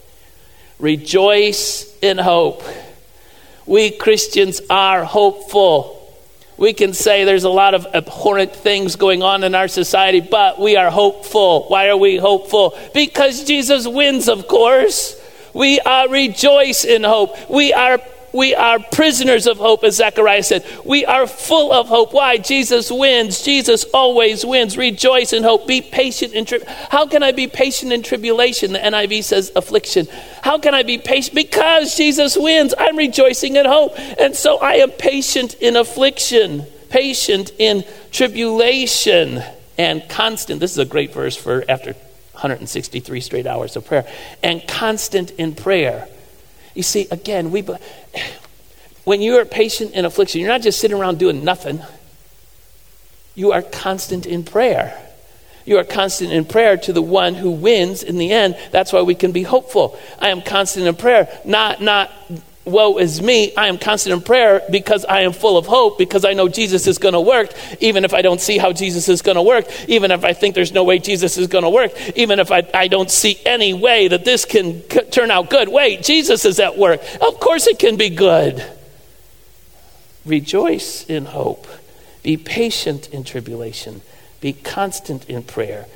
Rejoice 0.79 1.97
in 2.01 2.19
hope. 2.19 2.63
We 3.65 3.91
Christians 3.91 4.61
are 4.69 5.05
hopeful. 5.05 5.95
We 6.59 6.73
can 6.73 6.93
say 6.93 7.25
there's 7.25 7.45
a 7.45 7.51
lot 7.51 7.75
of 7.75 7.87
abhorrent 7.95 8.55
things 8.55 8.97
going 8.97 9.23
on 9.23 9.45
in 9.45 9.55
our 9.55 9.69
society, 9.69 10.21
but 10.21 10.61
we 10.61 10.77
are 10.77 10.91
hopeful. 10.91 11.65
Why 11.69 11.89
are 11.89 11.97
we 11.97 12.17
hopeful? 12.17 12.77
Because 12.93 13.45
Jesus 13.45 13.87
wins, 13.87 14.29
of 14.29 14.49
course. 14.49 15.19
We 15.55 15.81
are 15.81 16.09
rejoice 16.09 16.85
in 16.85 17.05
hope. 17.05 17.49
We 17.49 17.73
are 17.73 18.01
we 18.39 18.55
are 18.55 18.79
prisoners 18.79 19.49
of 19.49 19.59
hope, 19.59 19.83
as 19.83 19.97
Zechariah 19.97 20.45
said. 20.45 20.65
We 20.85 21.05
are 21.05 21.27
full 21.27 21.73
of 21.73 21.89
hope. 21.89 22.13
Why? 22.13 22.39
Jesus 22.39 22.89
wins. 22.89 23.43
Jesus 23.43 23.83
always 23.93 24.47
wins. 24.47 24.79
Rejoice 24.79 25.33
in 25.33 25.43
hope. 25.43 25.67
Be 25.67 25.83
patient 25.83 26.35
in 26.35 26.45
tribulation. 26.45 26.87
How 26.91 27.05
can 27.09 27.25
I 27.25 27.33
be 27.33 27.49
patient 27.49 27.93
in 27.93 28.05
tribulation? 28.05 28.73
The 28.75 28.79
NIV 28.79 29.25
says 29.25 29.51
affliction. 29.57 30.07
How 30.43 30.57
can 30.57 30.73
I 30.73 30.85
be 30.85 30.99
patient? 30.99 31.35
Because 31.35 31.97
Jesus 31.97 32.37
wins. 32.37 32.75
I'm 32.79 32.97
rejoicing 32.97 33.57
in 33.57 33.67
hope. 33.67 33.99
And 34.21 34.37
so 34.37 34.59
I 34.59 34.75
am 34.75 34.93
patient 34.93 35.55
in 35.55 35.75
affliction, 35.75 36.65
patient 36.91 37.51
in 37.59 37.83
tribulation, 38.13 39.43
and 39.77 40.09
constant. 40.09 40.61
This 40.61 40.71
is 40.71 40.79
a 40.79 40.85
great 40.85 41.13
verse 41.13 41.35
for 41.35 41.65
after 41.69 41.95
163 42.35 43.21
straight 43.21 43.49
hours 43.49 43.75
of 43.75 43.85
prayer. 43.85 44.07
And 44.45 44.63
constant 44.69 45.33
in 45.33 45.57
prayer. 45.57 46.07
You 46.79 46.85
see, 46.85 47.09
again, 47.11 47.51
we 47.51 47.65
when 49.09 49.23
you 49.23 49.39
are 49.39 49.47
patient 49.47 49.93
in 49.93 50.05
affliction, 50.05 50.43
you're 50.43 50.51
not 50.51 50.61
just 50.61 50.79
sitting 50.79 50.95
around 50.95 51.19
doing 51.19 51.43
nothing. 51.43 51.81
You 53.35 53.53
are 53.53 53.63
constant 53.63 54.27
in 54.27 54.45
prayer. 54.45 55.03
You 55.65 55.79
are 55.79 55.85
constant 55.85 56.31
in 56.31 56.45
prayer 56.45 56.77
to 56.77 56.93
the 56.93 57.01
one 57.01 57.35
who 57.35 57.51
wins 57.51 58.03
in 58.03 58.19
the 58.19 58.31
end. 58.33 58.59
That's 58.71 58.93
why 58.93 59.01
we 59.01 59.15
can 59.15 59.33
be 59.33 59.45
hopeful. 59.45 59.99
I 60.19 60.29
am 60.29 60.43
constant 60.43 60.87
in 60.87 60.95
prayer, 60.95 61.27
not 61.47 61.81
not 61.81 62.11
woe 62.67 62.99
is 62.99 63.23
me. 63.23 63.57
I 63.57 63.69
am 63.69 63.79
constant 63.79 64.13
in 64.13 64.21
prayer 64.21 64.61
because 64.71 65.07
I 65.07 65.23
am 65.23 65.33
full 65.33 65.57
of 65.57 65.65
hope, 65.65 65.97
because 65.97 66.27
I 66.27 66.35
know 66.35 66.47
Jesus 66.47 66.87
is 66.87 66.99
going 66.99 67.15
to 67.15 67.21
work, 67.23 67.49
even 67.81 68.05
if 68.05 68.13
I 68.13 68.21
don't 68.21 68.43
see 68.43 68.59
how 68.59 68.75
Jesus 68.75 69.09
is 69.09 69.23
going 69.23 69.37
to 69.37 69.43
work, 69.43 69.65
even 69.89 70.11
if 70.11 70.23
I 70.23 70.35
think 70.35 70.55
there's 70.55 70.73
no 70.73 70.85
way 70.85 70.99
Jesus 70.99 71.39
is 71.39 71.47
going 71.47 71.65
to 71.65 71.71
work, 71.71 71.93
even 72.15 72.41
if 72.41 72.53
I, 72.53 72.69
I 72.75 72.89
don't 72.89 73.11
see 73.11 73.41
any 73.47 73.73
way 73.73 74.09
that 74.09 74.27
this 74.27 74.45
can 74.45 74.83
c- 74.91 75.01
turn 75.11 75.31
out 75.31 75.49
good. 75.49 75.71
Wait, 75.71 76.03
Jesus 76.03 76.45
is 76.45 76.61
at 76.61 76.77
work. 76.77 77.01
Of 77.23 77.41
course 77.41 77.67
it 77.67 77.79
can 77.79 77.97
be 77.97 78.11
good. 78.11 78.63
Rejoice 80.25 81.05
in 81.05 81.27
hope. 81.27 81.67
Be 82.23 82.37
patient 82.37 83.09
in 83.11 83.25
tribulation. 83.25 84.03
Be 84.41 84.53
constant 84.53 85.29
in 85.29 85.43
prayer. 85.43 85.87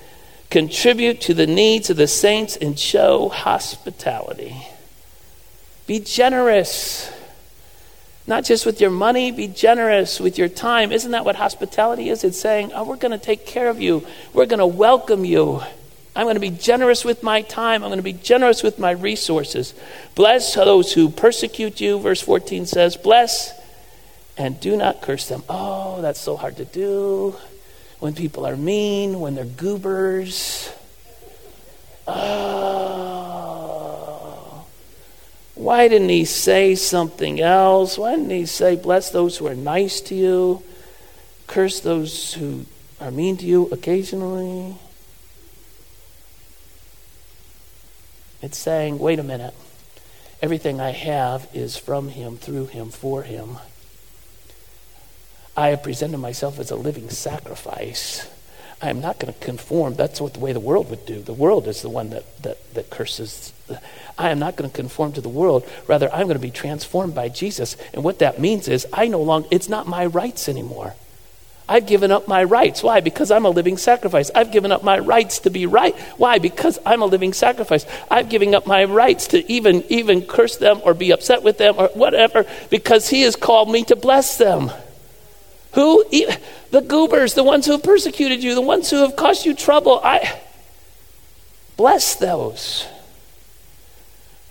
Contribute 0.50 1.20
to 1.22 1.35
the 1.35 1.46
needs 1.46 1.90
of 1.90 1.96
the 1.96 2.06
saints 2.06 2.56
and 2.56 2.78
show 2.78 3.28
hospitality. 3.28 4.66
Be 5.87 5.98
generous. 5.98 7.11
Not 8.26 8.44
just 8.44 8.66
with 8.66 8.80
your 8.80 8.90
money, 8.90 9.32
be 9.32 9.48
generous 9.48 10.20
with 10.20 10.38
your 10.38 10.48
time. 10.48 10.92
Isn't 10.92 11.11
that 11.11 11.24
what 11.24 11.37
hospitality 11.37 12.08
is? 12.08 12.22
It's 12.22 12.38
saying, 12.38 12.72
oh, 12.74 12.85
we're 12.85 12.96
going 12.96 13.18
to 13.18 13.24
take 13.24 13.46
care 13.46 13.68
of 13.68 13.80
you, 13.80 14.06
we're 14.32 14.46
going 14.46 14.58
to 14.58 14.66
welcome 14.66 15.24
you. 15.24 15.62
I'm 16.14 16.26
going 16.26 16.37
to 16.37 16.40
be 16.40 16.50
generous 16.50 17.04
with 17.04 17.22
my 17.22 17.40
time. 17.40 17.82
I'm 17.82 17.88
going 17.88 17.96
to 17.96 18.02
be 18.02 18.12
generous 18.12 18.62
with 18.62 18.78
my 18.78 18.90
resources. 18.90 19.72
Bless 20.14 20.54
those 20.54 20.92
who 20.92 21.08
persecute 21.08 21.80
you, 21.80 21.98
verse 21.98 22.20
14 22.20 22.66
says. 22.66 22.98
Bless 22.98 23.58
and 24.37 24.59
do 24.61 24.77
not 24.77 25.03
curse 25.03 25.29
them. 25.29 25.42
Oh, 25.49 26.01
that's 26.01 26.21
so 26.21 26.37
hard 26.37 26.57
to 26.57 26.64
do. 26.64 27.37
When 27.99 28.14
people 28.14 28.47
are 28.47 28.57
mean, 28.57 29.21
when 29.21 29.35
they're 29.35 29.45
goobers. 29.45 30.73
Oh. 32.07 32.62
Why 35.55 35.87
didn't 35.87 36.09
he 36.09 36.25
say 36.25 36.75
something 36.75 37.40
else? 37.40 37.97
Why 37.97 38.16
didn't 38.16 38.31
he 38.31 38.47
say, 38.47 38.75
Bless 38.75 39.11
those 39.11 39.37
who 39.37 39.47
are 39.47 39.55
nice 39.55 40.01
to 40.03 40.14
you, 40.14 40.64
curse 41.47 41.79
those 41.79 42.35
who 42.35 42.66
are 43.01 43.12
mean 43.12 43.37
to 43.37 43.47
you 43.47 43.68
occasionally? 43.71 44.77
It's 48.40 48.59
saying, 48.59 48.99
Wait 48.99 49.21
a 49.21 49.23
minute. 49.23 49.55
Everything 50.40 50.81
I 50.81 50.90
have 50.90 51.49
is 51.55 51.77
from 51.77 52.09
him, 52.09 52.37
through 52.37 52.66
him, 52.66 52.90
for 52.90 53.23
him. 53.23 53.59
I 55.56 55.68
have 55.68 55.82
presented 55.82 56.18
myself 56.18 56.58
as 56.58 56.70
a 56.70 56.76
living 56.76 57.10
sacrifice. 57.10 58.28
I 58.80 58.90
am 58.90 59.00
not 59.00 59.20
going 59.20 59.32
to 59.32 59.38
conform. 59.38 59.94
That's 59.94 60.20
what 60.20 60.34
the 60.34 60.40
way 60.40 60.52
the 60.52 60.60
world 60.60 60.90
would 60.90 61.06
do. 61.06 61.22
The 61.22 61.32
world 61.32 61.68
is 61.68 61.82
the 61.82 61.88
one 61.88 62.10
that, 62.10 62.42
that, 62.42 62.74
that 62.74 62.90
curses. 62.90 63.52
I 64.18 64.30
am 64.30 64.40
not 64.40 64.56
going 64.56 64.68
to 64.68 64.74
conform 64.74 65.12
to 65.12 65.20
the 65.20 65.28
world. 65.28 65.64
Rather, 65.86 66.12
I'm 66.12 66.26
going 66.26 66.38
to 66.38 66.40
be 66.40 66.50
transformed 66.50 67.14
by 67.14 67.28
Jesus. 67.28 67.76
And 67.92 68.02
what 68.02 68.18
that 68.18 68.40
means 68.40 68.66
is 68.66 68.86
I 68.92 69.06
no 69.06 69.22
longer, 69.22 69.46
it's 69.52 69.68
not 69.68 69.86
my 69.86 70.06
rights 70.06 70.48
anymore. 70.48 70.94
I've 71.68 71.86
given 71.86 72.10
up 72.10 72.26
my 72.26 72.42
rights. 72.42 72.82
Why? 72.82 73.00
Because 73.00 73.30
I'm 73.30 73.44
a 73.44 73.50
living 73.50 73.76
sacrifice. 73.76 74.30
I've 74.34 74.50
given 74.50 74.72
up 74.72 74.82
my 74.82 74.98
rights 74.98 75.38
to 75.40 75.50
be 75.50 75.66
right. 75.66 75.96
Why? 76.18 76.38
Because 76.38 76.78
I'm 76.84 77.02
a 77.02 77.06
living 77.06 77.32
sacrifice. 77.32 77.86
I've 78.10 78.28
given 78.28 78.54
up 78.54 78.66
my 78.66 78.84
rights 78.84 79.28
to 79.28 79.50
even 79.50 79.84
even 79.88 80.22
curse 80.22 80.56
them 80.56 80.80
or 80.84 80.92
be 80.92 81.12
upset 81.12 81.42
with 81.42 81.58
them 81.58 81.76
or 81.78 81.88
whatever 81.94 82.46
because 82.68 83.08
he 83.08 83.22
has 83.22 83.36
called 83.36 83.70
me 83.70 83.84
to 83.84 83.96
bless 83.96 84.38
them. 84.38 84.72
Who? 85.72 86.04
The 86.70 86.80
goobers, 86.80 87.35
the 87.35 87.44
ones 87.44 87.66
who 87.66 87.72
have 87.72 87.82
persecuted 87.82 88.42
you, 88.42 88.54
the 88.54 88.61
ones 88.61 88.90
who 88.90 88.98
have 88.98 89.16
caused 89.16 89.46
you 89.46 89.54
trouble. 89.54 90.00
I 90.02 90.40
bless 91.76 92.14
those. 92.14 92.87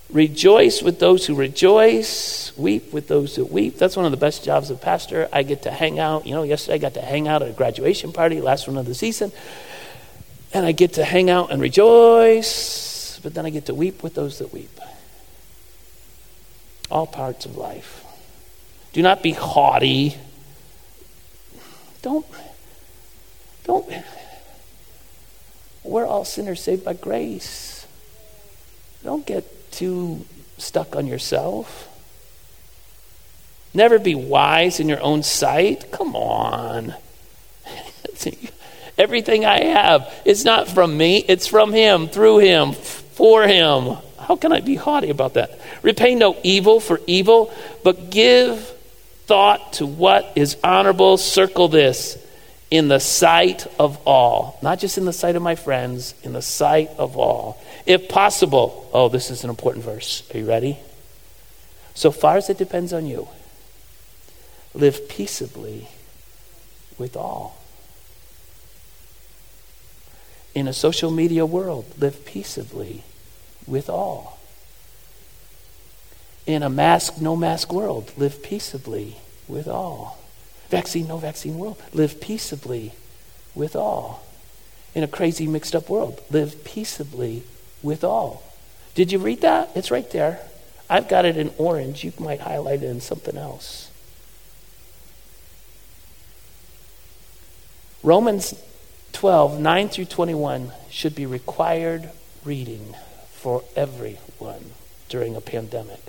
Rejoice 0.10 0.82
with 0.82 1.00
those 1.00 1.26
who 1.26 1.36
rejoice, 1.36 2.52
weep 2.58 2.92
with 2.92 3.08
those 3.08 3.36
who 3.36 3.46
weep. 3.46 3.78
That's 3.78 3.96
one 3.96 4.06
of 4.06 4.12
the 4.12 4.18
best 4.18 4.44
jobs 4.44 4.70
of 4.70 4.82
pastor. 4.82 5.30
I 5.32 5.44
get 5.44 5.62
to 5.64 5.72
hang 5.72 6.00
out. 6.00 6.28
You 6.28 6.36
know, 6.36 6.44
yesterday 6.44 6.76
I 6.76 6.78
got 6.80 6.96
to 6.96 7.02
hang 7.02 7.30
out 7.30 7.42
at 7.42 7.50
a 7.50 7.54
graduation 7.54 8.12
party, 8.12 8.42
last 8.42 8.68
one 8.68 8.78
of 8.78 8.86
the 8.86 8.94
season. 8.94 9.32
And 10.54 10.66
I 10.66 10.74
get 10.74 10.94
to 10.94 11.06
hang 11.06 11.30
out 11.30 11.50
and 11.50 11.62
rejoice, 11.62 13.22
but 13.24 13.34
then 13.34 13.46
I 13.46 13.52
get 13.52 13.68
to 13.68 13.74
weep 13.74 14.04
with 14.04 14.16
those 14.16 14.40
that 14.40 14.52
weep. 14.52 14.78
All 16.90 17.08
parts 17.08 17.46
of 17.46 17.56
life. 17.56 18.04
Do 18.92 19.02
not 19.02 19.24
be 19.24 19.32
haughty. 19.32 20.18
Don't, 22.02 22.26
don't. 23.64 23.88
We're 25.84 26.06
all 26.06 26.26
sinners 26.26 26.62
saved 26.62 26.84
by 26.86 26.94
grace. 26.94 27.86
Don't 29.04 29.26
get 29.26 29.72
too 29.72 30.26
stuck 30.58 30.96
on 30.96 31.08
yourself. 31.08 31.88
Never 33.74 34.00
be 34.00 34.16
wise 34.16 34.80
in 34.80 34.90
your 34.90 35.02
own 35.02 35.24
sight. 35.24 35.92
Come 35.92 36.16
on. 36.16 36.96
Everything 38.98 39.46
I 39.46 39.64
have 39.64 40.14
is 40.26 40.44
not 40.46 40.68
from 40.68 40.98
me, 40.98 41.24
it's 41.28 41.48
from 41.48 41.72
Him, 41.72 42.08
through 42.08 42.40
Him, 42.40 42.74
for 42.74 43.48
Him. 43.48 43.98
How 44.20 44.36
can 44.36 44.52
I 44.52 44.60
be 44.60 44.76
haughty 44.76 45.10
about 45.10 45.34
that? 45.36 45.60
Repay 45.82 46.16
no 46.16 46.38
evil 46.44 46.80
for 46.80 47.00
evil, 47.08 47.52
but 47.84 48.12
give 48.12 48.72
thought 49.26 49.74
to 49.74 49.86
what 49.86 50.34
is 50.36 50.58
honorable. 50.64 51.18
Circle 51.18 51.70
this 51.70 52.18
in 52.70 52.88
the 52.88 53.00
sight 53.00 53.68
of 53.78 54.00
all. 54.08 54.58
Not 54.62 54.80
just 54.80 54.98
in 54.98 55.06
the 55.06 55.14
sight 55.14 55.36
of 55.36 55.42
my 55.42 55.56
friends, 55.56 56.16
in 56.24 56.34
the 56.34 56.42
sight 56.42 56.90
of 56.98 57.18
all. 57.18 57.62
If 57.86 58.10
possible, 58.10 58.90
oh, 58.94 59.10
this 59.10 59.30
is 59.30 59.44
an 59.44 59.50
important 59.50 59.84
verse. 59.86 60.24
Are 60.34 60.38
you 60.38 60.46
ready? 60.46 60.80
So 61.94 62.12
far 62.12 62.38
as 62.38 62.50
it 62.50 62.58
depends 62.58 62.94
on 62.94 63.06
you, 63.06 63.28
live 64.74 65.10
peaceably 65.10 65.90
with 66.98 67.18
all. 67.18 67.62
In 70.56 70.68
a 70.68 70.74
social 70.74 71.12
media 71.12 71.46
world, 71.46 71.86
live 71.98 72.26
peaceably 72.26 73.04
with 73.68 73.90
all. 73.90 74.41
In 76.46 76.64
a 76.64 76.70
mask, 76.70 77.22
no 77.22 77.36
mask 77.36 77.72
world, 77.72 78.12
live 78.18 78.42
peaceably 78.42 79.18
with 79.48 79.68
all. 79.68 80.18
Vaccine, 80.70 81.08
no 81.08 81.18
vaccine 81.18 81.58
world, 81.58 81.82
live 81.94 82.20
peaceably 82.20 82.94
with 83.54 83.76
all. 83.76 84.24
In 84.96 85.04
a 85.04 85.08
crazy, 85.08 85.48
mixed 85.48 85.76
up 85.76 85.90
world, 85.90 86.22
live 86.30 86.64
peaceably 86.64 87.44
with 87.84 88.04
all. 88.04 88.44
Did 88.96 89.12
you 89.12 89.20
read 89.20 89.42
that? 89.42 89.70
It's 89.76 89.92
right 89.92 90.10
there. 90.12 90.40
I've 90.90 91.08
got 91.08 91.26
it 91.26 91.38
in 91.38 91.54
orange. 91.58 92.04
You 92.04 92.12
might 92.20 92.42
highlight 92.42 92.84
it 92.84 92.88
in 92.88 93.00
something 93.00 93.38
else. 93.38 93.90
Romans 98.04 98.56
12, 99.14 99.60
9 99.60 99.90
through 99.90 100.06
21 100.06 100.72
should 100.90 101.16
be 101.16 101.26
required 101.26 102.10
reading 102.44 102.96
for 103.32 103.64
everyone 103.76 104.72
during 105.08 105.36
a 105.36 105.42
pandemic. 105.42 106.02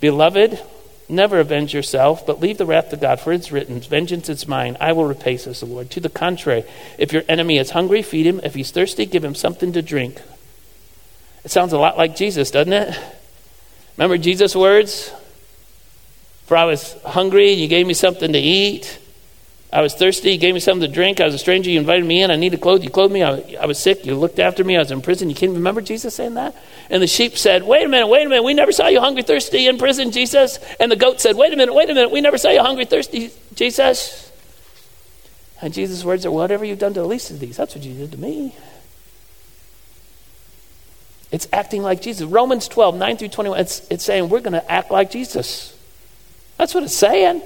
Beloved, 0.00 0.60
never 1.08 1.40
avenge 1.40 1.72
yourself, 1.72 2.26
but 2.26 2.40
leave 2.40 2.58
the 2.58 2.66
wrath 2.66 2.90
to 2.90 2.96
God, 2.96 3.20
for 3.20 3.32
it's 3.32 3.52
written, 3.52 3.80
Vengeance 3.80 4.28
is 4.28 4.48
mine, 4.48 4.76
I 4.80 4.92
will 4.92 5.06
repay, 5.06 5.36
says 5.36 5.60
the 5.60 5.66
Lord. 5.66 5.90
To 5.90 6.00
the 6.00 6.08
contrary, 6.08 6.64
if 6.98 7.12
your 7.12 7.22
enemy 7.28 7.58
is 7.58 7.70
hungry, 7.70 8.02
feed 8.02 8.26
him. 8.26 8.40
If 8.42 8.54
he's 8.54 8.70
thirsty, 8.70 9.06
give 9.06 9.24
him 9.24 9.34
something 9.34 9.72
to 9.72 9.82
drink. 9.82 10.20
It 11.44 11.50
sounds 11.50 11.72
a 11.72 11.78
lot 11.78 11.96
like 11.96 12.16
Jesus, 12.16 12.50
doesn't 12.50 12.72
it? 12.72 12.98
Remember 13.96 14.18
Jesus' 14.18 14.54
words? 14.54 15.12
For 16.46 16.56
I 16.56 16.64
was 16.64 16.94
hungry, 17.04 17.52
and 17.52 17.60
you 17.60 17.68
gave 17.68 17.86
me 17.86 17.94
something 17.94 18.32
to 18.32 18.38
eat. 18.38 18.98
I 19.72 19.82
was 19.82 19.94
thirsty, 19.94 20.30
you 20.30 20.38
gave 20.38 20.54
me 20.54 20.60
something 20.60 20.88
to 20.88 20.94
drink. 20.94 21.20
I 21.20 21.24
was 21.24 21.34
a 21.34 21.38
stranger, 21.38 21.70
you 21.70 21.78
invited 21.78 22.04
me 22.04 22.22
in. 22.22 22.30
I 22.30 22.36
needed 22.36 22.60
clothes, 22.60 22.84
you 22.84 22.90
clothed 22.90 23.12
me. 23.12 23.22
I, 23.22 23.56
I 23.60 23.66
was 23.66 23.78
sick, 23.78 24.06
you 24.06 24.14
looked 24.14 24.38
after 24.38 24.62
me. 24.62 24.76
I 24.76 24.78
was 24.78 24.90
in 24.90 25.02
prison, 25.02 25.28
you 25.28 25.34
can't 25.34 25.52
Remember 25.52 25.80
Jesus 25.80 26.14
saying 26.14 26.34
that? 26.34 26.56
And 26.88 27.02
the 27.02 27.06
sheep 27.06 27.36
said, 27.36 27.64
Wait 27.64 27.84
a 27.84 27.88
minute, 27.88 28.06
wait 28.06 28.26
a 28.26 28.28
minute. 28.28 28.44
We 28.44 28.54
never 28.54 28.70
saw 28.72 28.86
you 28.86 29.00
hungry, 29.00 29.22
thirsty 29.22 29.66
in 29.66 29.76
prison, 29.76 30.12
Jesus. 30.12 30.58
And 30.78 30.90
the 30.90 30.96
goat 30.96 31.20
said, 31.20 31.36
Wait 31.36 31.52
a 31.52 31.56
minute, 31.56 31.74
wait 31.74 31.90
a 31.90 31.94
minute. 31.94 32.10
We 32.10 32.20
never 32.20 32.38
saw 32.38 32.50
you 32.50 32.62
hungry, 32.62 32.84
thirsty, 32.84 33.32
Jesus. 33.54 34.32
And 35.60 35.74
Jesus' 35.74 36.04
words 36.04 36.24
are, 36.24 36.30
Whatever 36.30 36.64
you've 36.64 36.78
done 36.78 36.94
to 36.94 37.00
the 37.00 37.06
least 37.06 37.30
of 37.32 37.40
these, 37.40 37.56
that's 37.56 37.74
what 37.74 37.84
you 37.84 37.94
did 37.94 38.12
to 38.12 38.18
me. 38.18 38.54
It's 41.32 41.48
acting 41.52 41.82
like 41.82 42.00
Jesus. 42.00 42.24
Romans 42.24 42.68
12, 42.68 42.96
9 42.96 43.16
through 43.16 43.28
21, 43.28 43.60
it's, 43.60 43.86
it's 43.90 44.04
saying 44.04 44.28
we're 44.28 44.40
going 44.40 44.52
to 44.52 44.70
act 44.70 44.92
like 44.92 45.10
Jesus. 45.10 45.76
That's 46.56 46.72
what 46.72 46.84
it's 46.84 46.96
saying. 46.96 47.42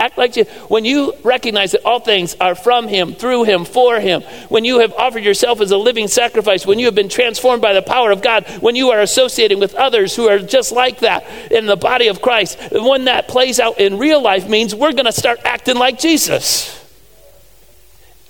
Act 0.00 0.16
like 0.16 0.34
you. 0.34 0.44
When 0.68 0.86
you 0.86 1.12
recognize 1.22 1.72
that 1.72 1.84
all 1.84 2.00
things 2.00 2.34
are 2.40 2.54
from 2.54 2.88
Him, 2.88 3.12
through 3.12 3.44
Him, 3.44 3.66
for 3.66 4.00
Him, 4.00 4.22
when 4.48 4.64
you 4.64 4.80
have 4.80 4.94
offered 4.94 5.22
yourself 5.22 5.60
as 5.60 5.70
a 5.70 5.76
living 5.76 6.08
sacrifice, 6.08 6.66
when 6.66 6.78
you 6.78 6.86
have 6.86 6.94
been 6.94 7.10
transformed 7.10 7.60
by 7.60 7.74
the 7.74 7.82
power 7.82 8.10
of 8.10 8.22
God, 8.22 8.46
when 8.60 8.74
you 8.74 8.90
are 8.90 9.00
associating 9.00 9.60
with 9.60 9.74
others 9.74 10.16
who 10.16 10.26
are 10.26 10.38
just 10.38 10.72
like 10.72 11.00
that 11.00 11.26
in 11.52 11.66
the 11.66 11.76
body 11.76 12.08
of 12.08 12.22
Christ, 12.22 12.58
when 12.72 13.04
that 13.04 13.28
plays 13.28 13.60
out 13.60 13.78
in 13.78 13.98
real 13.98 14.22
life 14.22 14.48
means 14.48 14.74
we're 14.74 14.92
going 14.92 15.04
to 15.04 15.12
start 15.12 15.38
acting 15.44 15.76
like 15.76 15.98
Jesus. 15.98 16.76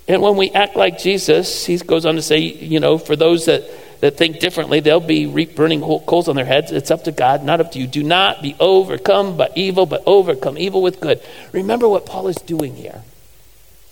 And 0.09 0.21
when 0.21 0.35
we 0.35 0.51
act 0.51 0.75
like 0.75 0.99
Jesus, 0.99 1.65
he 1.65 1.77
goes 1.77 2.05
on 2.05 2.15
to 2.15 2.21
say, 2.21 2.39
you 2.39 2.81
know, 2.81 2.97
for 2.97 3.15
those 3.15 3.45
that 3.45 3.63
that 4.01 4.17
think 4.17 4.39
differently, 4.39 4.79
they'll 4.79 4.99
be 4.99 5.45
burning 5.45 5.81
coals 5.81 6.27
on 6.27 6.35
their 6.35 6.45
heads. 6.45 6.71
It's 6.71 6.91
up 6.91 7.05
to 7.05 7.11
God, 7.11 7.43
not 7.43 7.61
up 7.61 7.71
to 7.71 7.79
you. 7.79 7.87
Do 7.87 8.03
not 8.03 8.41
be 8.41 8.55
overcome 8.59 9.37
by 9.37 9.49
evil, 9.55 9.85
but 9.85 10.03
overcome 10.05 10.57
evil 10.57 10.81
with 10.81 10.99
good. 10.99 11.21
Remember 11.53 11.87
what 11.87 12.05
Paul 12.05 12.27
is 12.27 12.37
doing 12.37 12.75
here. 12.75 13.03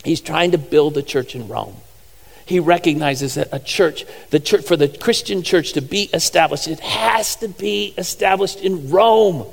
He's 0.03 0.21
trying 0.21 0.51
to 0.51 0.57
build 0.57 0.97
a 0.97 1.01
church 1.01 1.35
in 1.35 1.47
Rome. 1.47 1.75
He 2.45 2.59
recognizes 2.59 3.35
that 3.35 3.49
a 3.51 3.59
church, 3.59 4.05
the 4.31 4.39
church 4.39 4.65
for 4.65 4.75
the 4.75 4.87
Christian 4.87 5.43
church 5.43 5.73
to 5.73 5.81
be 5.81 6.09
established, 6.13 6.67
it 6.67 6.79
has 6.79 7.35
to 7.37 7.47
be 7.47 7.93
established 7.95 8.61
in 8.61 8.89
Rome. 8.89 9.45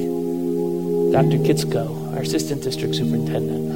Dr. 1.12 1.38
Kitsko, 1.38 2.14
our 2.14 2.22
assistant 2.22 2.62
district 2.62 2.94
superintendent. 2.94 3.70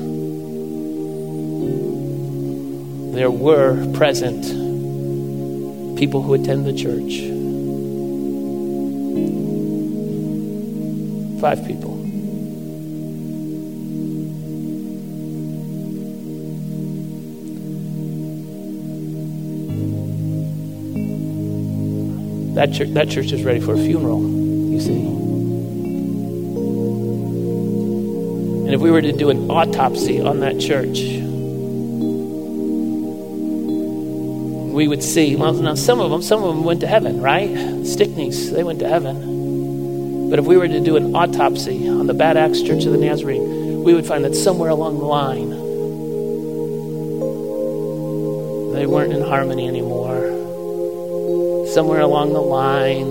There 3.14 3.33
were 3.33 3.85
present 3.94 4.44
people 5.96 6.22
who 6.22 6.35
attend 6.35 6.66
the 6.66 6.72
church. 6.72 7.20
Five 11.40 11.66
people. 11.66 11.94
That 22.54 22.72
church, 22.72 22.90
that 22.90 23.09
church 23.09 23.33
is 23.33 23.42
ready 23.42 23.61
for 23.61 23.74
a 23.74 23.78
funeral, 23.78 24.22
you 24.22 24.80
see. 24.80 25.07
And 28.64 28.72
if 28.72 28.80
we 28.80 28.90
were 28.90 29.02
to 29.02 29.12
do 29.12 29.30
an 29.30 29.50
autopsy 29.50 30.20
on 30.20 30.40
that 30.40 30.59
church, 30.61 31.23
we 34.74 34.88
would 34.88 35.02
see, 35.02 35.37
well, 35.37 35.52
now 35.52 35.74
some 35.74 36.00
of 36.00 36.10
them, 36.10 36.22
some 36.22 36.42
of 36.42 36.54
them 36.54 36.64
went 36.64 36.80
to 36.80 36.87
heaven, 36.87 37.20
right? 37.20 37.50
Stickneys, 37.84 38.52
they 38.52 38.64
went 38.64 38.80
to 38.80 38.88
heaven. 38.88 40.30
But 40.30 40.38
if 40.38 40.44
we 40.44 40.56
were 40.56 40.68
to 40.68 40.80
do 40.80 40.96
an 40.96 41.14
autopsy 41.14 41.88
on 41.88 42.06
the 42.06 42.14
Bad 42.14 42.37
Axe 42.37 42.62
Church 42.62 42.84
of 42.84 42.92
the 42.92 42.98
Nazarene, 42.98 43.82
we 43.84 43.94
would 43.94 44.06
find 44.06 44.24
that 44.24 44.34
somewhere 44.34 44.70
along 44.70 44.98
the 44.98 45.04
line, 45.04 45.50
they 48.74 48.87
weren't 48.87 49.12
in 49.12 49.22
harmony 49.22 49.68
anymore 49.68 50.34
somewhere 51.74 52.02
along 52.02 52.32
the 52.32 52.40
line, 52.40 53.10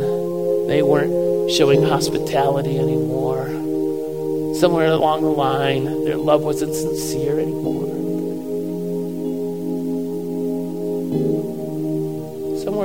they 0.68 0.82
weren't 0.82 1.52
showing 1.52 1.84
hospitality 1.84 2.80
anymore. 2.80 3.48
Somewhere 4.56 4.88
along 4.88 5.24
the 5.24 5.28
line, 5.28 6.06
their 6.06 6.16
love 6.16 6.44
wasn't 6.44 6.74
sincere 6.74 7.42
anymore. 7.42 7.93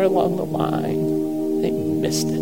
Along 0.08 0.36
the 0.36 0.44
line, 0.44 1.62
they 1.62 1.70
missed 1.70 2.26
it. 2.28 2.40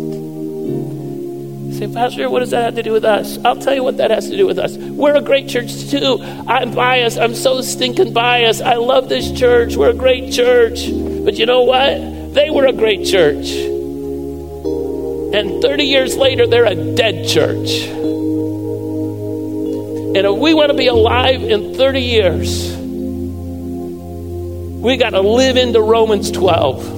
say, 1.77 1.93
Pastor, 1.93 2.29
what 2.29 2.39
does 2.39 2.51
that 2.51 2.63
have 2.63 2.75
to 2.75 2.83
do 2.83 2.91
with 2.93 3.05
us? 3.05 3.37
I'll 3.45 3.57
tell 3.57 3.75
you 3.75 3.83
what 3.83 3.97
that 3.97 4.09
has 4.09 4.29
to 4.29 4.37
do 4.37 4.47
with 4.47 4.57
us. 4.57 4.77
We're 4.77 5.15
a 5.15 5.21
great 5.21 5.47
church 5.47 5.89
too. 5.89 6.19
I'm 6.47 6.71
biased. 6.73 7.19
I'm 7.19 7.35
so 7.35 7.61
stinking 7.61 8.13
biased. 8.13 8.61
I 8.61 8.75
love 8.75 9.09
this 9.09 9.31
church. 9.31 9.75
We're 9.75 9.89
a 9.89 9.93
great 9.93 10.31
church. 10.31 10.89
But 11.23 11.35
you 11.35 11.45
know 11.45 11.63
what? 11.63 12.33
They 12.33 12.49
were 12.49 12.65
a 12.65 12.73
great 12.73 13.05
church. 13.05 13.51
And 15.33 15.61
30 15.61 15.83
years 15.83 16.15
later, 16.15 16.47
they're 16.47 16.65
a 16.65 16.95
dead 16.95 17.27
church. 17.27 17.83
And 20.15 20.25
if 20.25 20.37
we 20.37 20.53
want 20.53 20.71
to 20.71 20.77
be 20.77 20.87
alive 20.87 21.43
in 21.43 21.75
30 21.75 22.01
years, 22.01 22.75
we 24.81 24.95
got 24.95 25.09
to 25.09 25.21
live 25.21 25.57
into 25.57 25.81
Romans 25.81 26.31
12. 26.31 26.96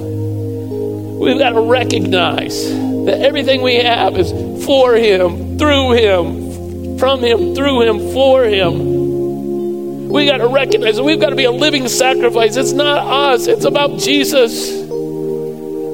We've 1.20 1.38
got 1.38 1.50
to 1.50 1.62
recognize 1.62 2.70
that 3.06 3.20
everything 3.22 3.62
we 3.62 3.76
have 3.76 4.18
is 4.18 4.32
for 4.66 4.96
Him, 4.96 5.58
through 5.58 5.92
Him, 5.92 6.98
from 6.98 7.22
Him, 7.22 7.54
through 7.54 7.82
Him, 7.82 8.14
for 8.14 8.46
Him. 8.46 10.08
We've 10.08 10.30
got 10.30 10.38
to 10.38 10.48
recognize 10.48 10.96
that 10.96 11.04
we've 11.04 11.20
got 11.20 11.32
to 11.32 11.36
be 11.36 11.44
a 11.44 11.52
living 11.52 11.90
sacrifice. 11.90 12.56
It's 12.56 12.72
not 12.72 13.06
us, 13.06 13.48
it's 13.48 13.66
about 13.66 14.00
Jesus. 14.00 14.72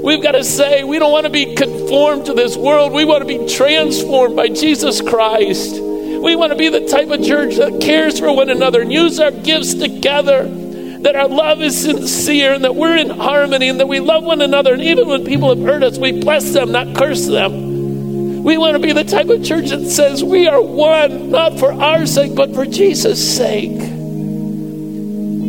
We've 0.06 0.22
got 0.22 0.34
to 0.34 0.44
say 0.44 0.84
we 0.84 1.00
don't 1.00 1.12
want 1.12 1.26
to 1.26 1.32
be 1.32 1.56
conformed 1.56 2.28
to 2.28 2.34
this 2.34 2.56
world. 2.56 2.94
We 2.94 3.04
want 3.04 3.28
to 3.28 3.28
be 3.28 3.52
transformed 3.52 4.36
by 4.36 4.50
Jesus 4.50 5.02
Christ. 5.02 5.74
We 5.82 6.36
want 6.36 6.52
to 6.52 6.58
be 6.58 6.70
the 6.70 6.88
type 6.88 7.10
of 7.10 7.26
church 7.26 7.56
that 7.56 7.82
cares 7.82 8.20
for 8.20 8.32
one 8.32 8.52
another 8.52 8.82
and 8.82 8.94
use 8.94 9.20
our 9.20 9.32
gifts 9.32 9.74
together. 9.74 10.65
That 11.06 11.16
our 11.16 11.28
love 11.28 11.62
is 11.62 11.80
sincere 11.80 12.54
and 12.54 12.64
that 12.64 12.76
we're 12.76 12.98
in 12.98 13.12
harmony 13.12 13.70
and 13.70 13.80
that 13.80 13.88
we 13.88 14.00
love 14.00 14.24
one 14.24 14.42
another. 14.42 14.74
And 14.74 14.82
even 14.82 15.08
when 15.08 15.24
people 15.24 15.50
have 15.50 15.64
hurt 15.64 15.84
us, 15.84 16.00
we 16.00 16.20
bless 16.20 16.52
them, 16.52 16.72
not 16.72 16.96
curse 16.96 17.28
them. 17.28 18.44
We 18.44 18.58
want 18.58 18.74
to 18.74 18.80
be 18.80 18.92
the 18.92 19.04
type 19.04 19.30
of 19.30 19.44
church 19.44 19.70
that 19.70 19.86
says 19.86 20.24
we 20.24 20.48
are 20.48 20.60
one, 20.60 21.30
not 21.30 21.60
for 21.60 21.72
our 21.72 22.08
sake, 22.08 22.34
but 22.34 22.56
for 22.56 22.66
Jesus' 22.66 23.38
sake. 23.38 23.78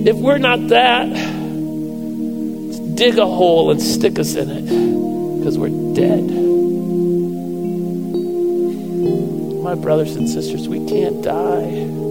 If 0.07 0.17
we're 0.17 0.37
not 0.37 0.69
that, 0.69 1.09
dig 2.95 3.17
a 3.17 3.25
hole 3.25 3.71
and 3.71 3.81
stick 3.81 4.19
us 4.19 4.35
in 4.35 4.51
it 4.51 4.67
because 5.39 5.59
we're 5.59 5.95
dead. 5.95 6.21
My 9.63 9.75
brothers 9.75 10.17
and 10.17 10.29
sisters, 10.29 10.69
we 10.69 10.87
can't 10.87 11.23
die. 11.23 12.06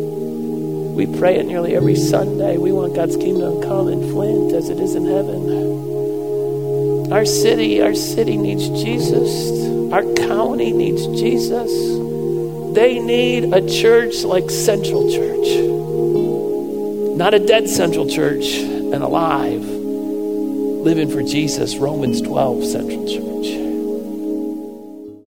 We 0.95 1.05
pray 1.05 1.35
it 1.35 1.45
nearly 1.45 1.75
every 1.75 1.95
Sunday. 1.95 2.57
We 2.57 2.71
want 2.71 2.95
God's 2.95 3.17
kingdom 3.17 3.61
to 3.61 3.67
come 3.67 3.89
in 3.89 4.09
Flint 4.11 4.53
as 4.53 4.69
it 4.69 4.79
is 4.79 4.95
in 4.95 5.05
heaven. 5.05 7.11
Our 7.11 7.25
city, 7.25 7.81
our 7.81 7.93
city 7.93 8.37
needs 8.37 8.69
Jesus. 8.69 9.51
Our 9.91 10.05
county 10.15 10.71
needs 10.71 11.05
Jesus. 11.19 11.69
They 12.73 12.99
need 12.99 13.53
a 13.53 13.67
church 13.69 14.23
like 14.23 14.49
Central 14.49 15.11
Church. 15.11 15.59
Not 17.17 17.33
a 17.33 17.39
dead 17.39 17.69
Central 17.69 18.09
Church, 18.09 18.55
and 18.55 19.03
alive 19.03 19.75
living 20.85 21.09
for 21.09 21.23
Jesus, 21.23 21.77
Romans 21.77 22.21
12 22.21 22.63
Central 22.63 23.07
Church. 23.07 23.64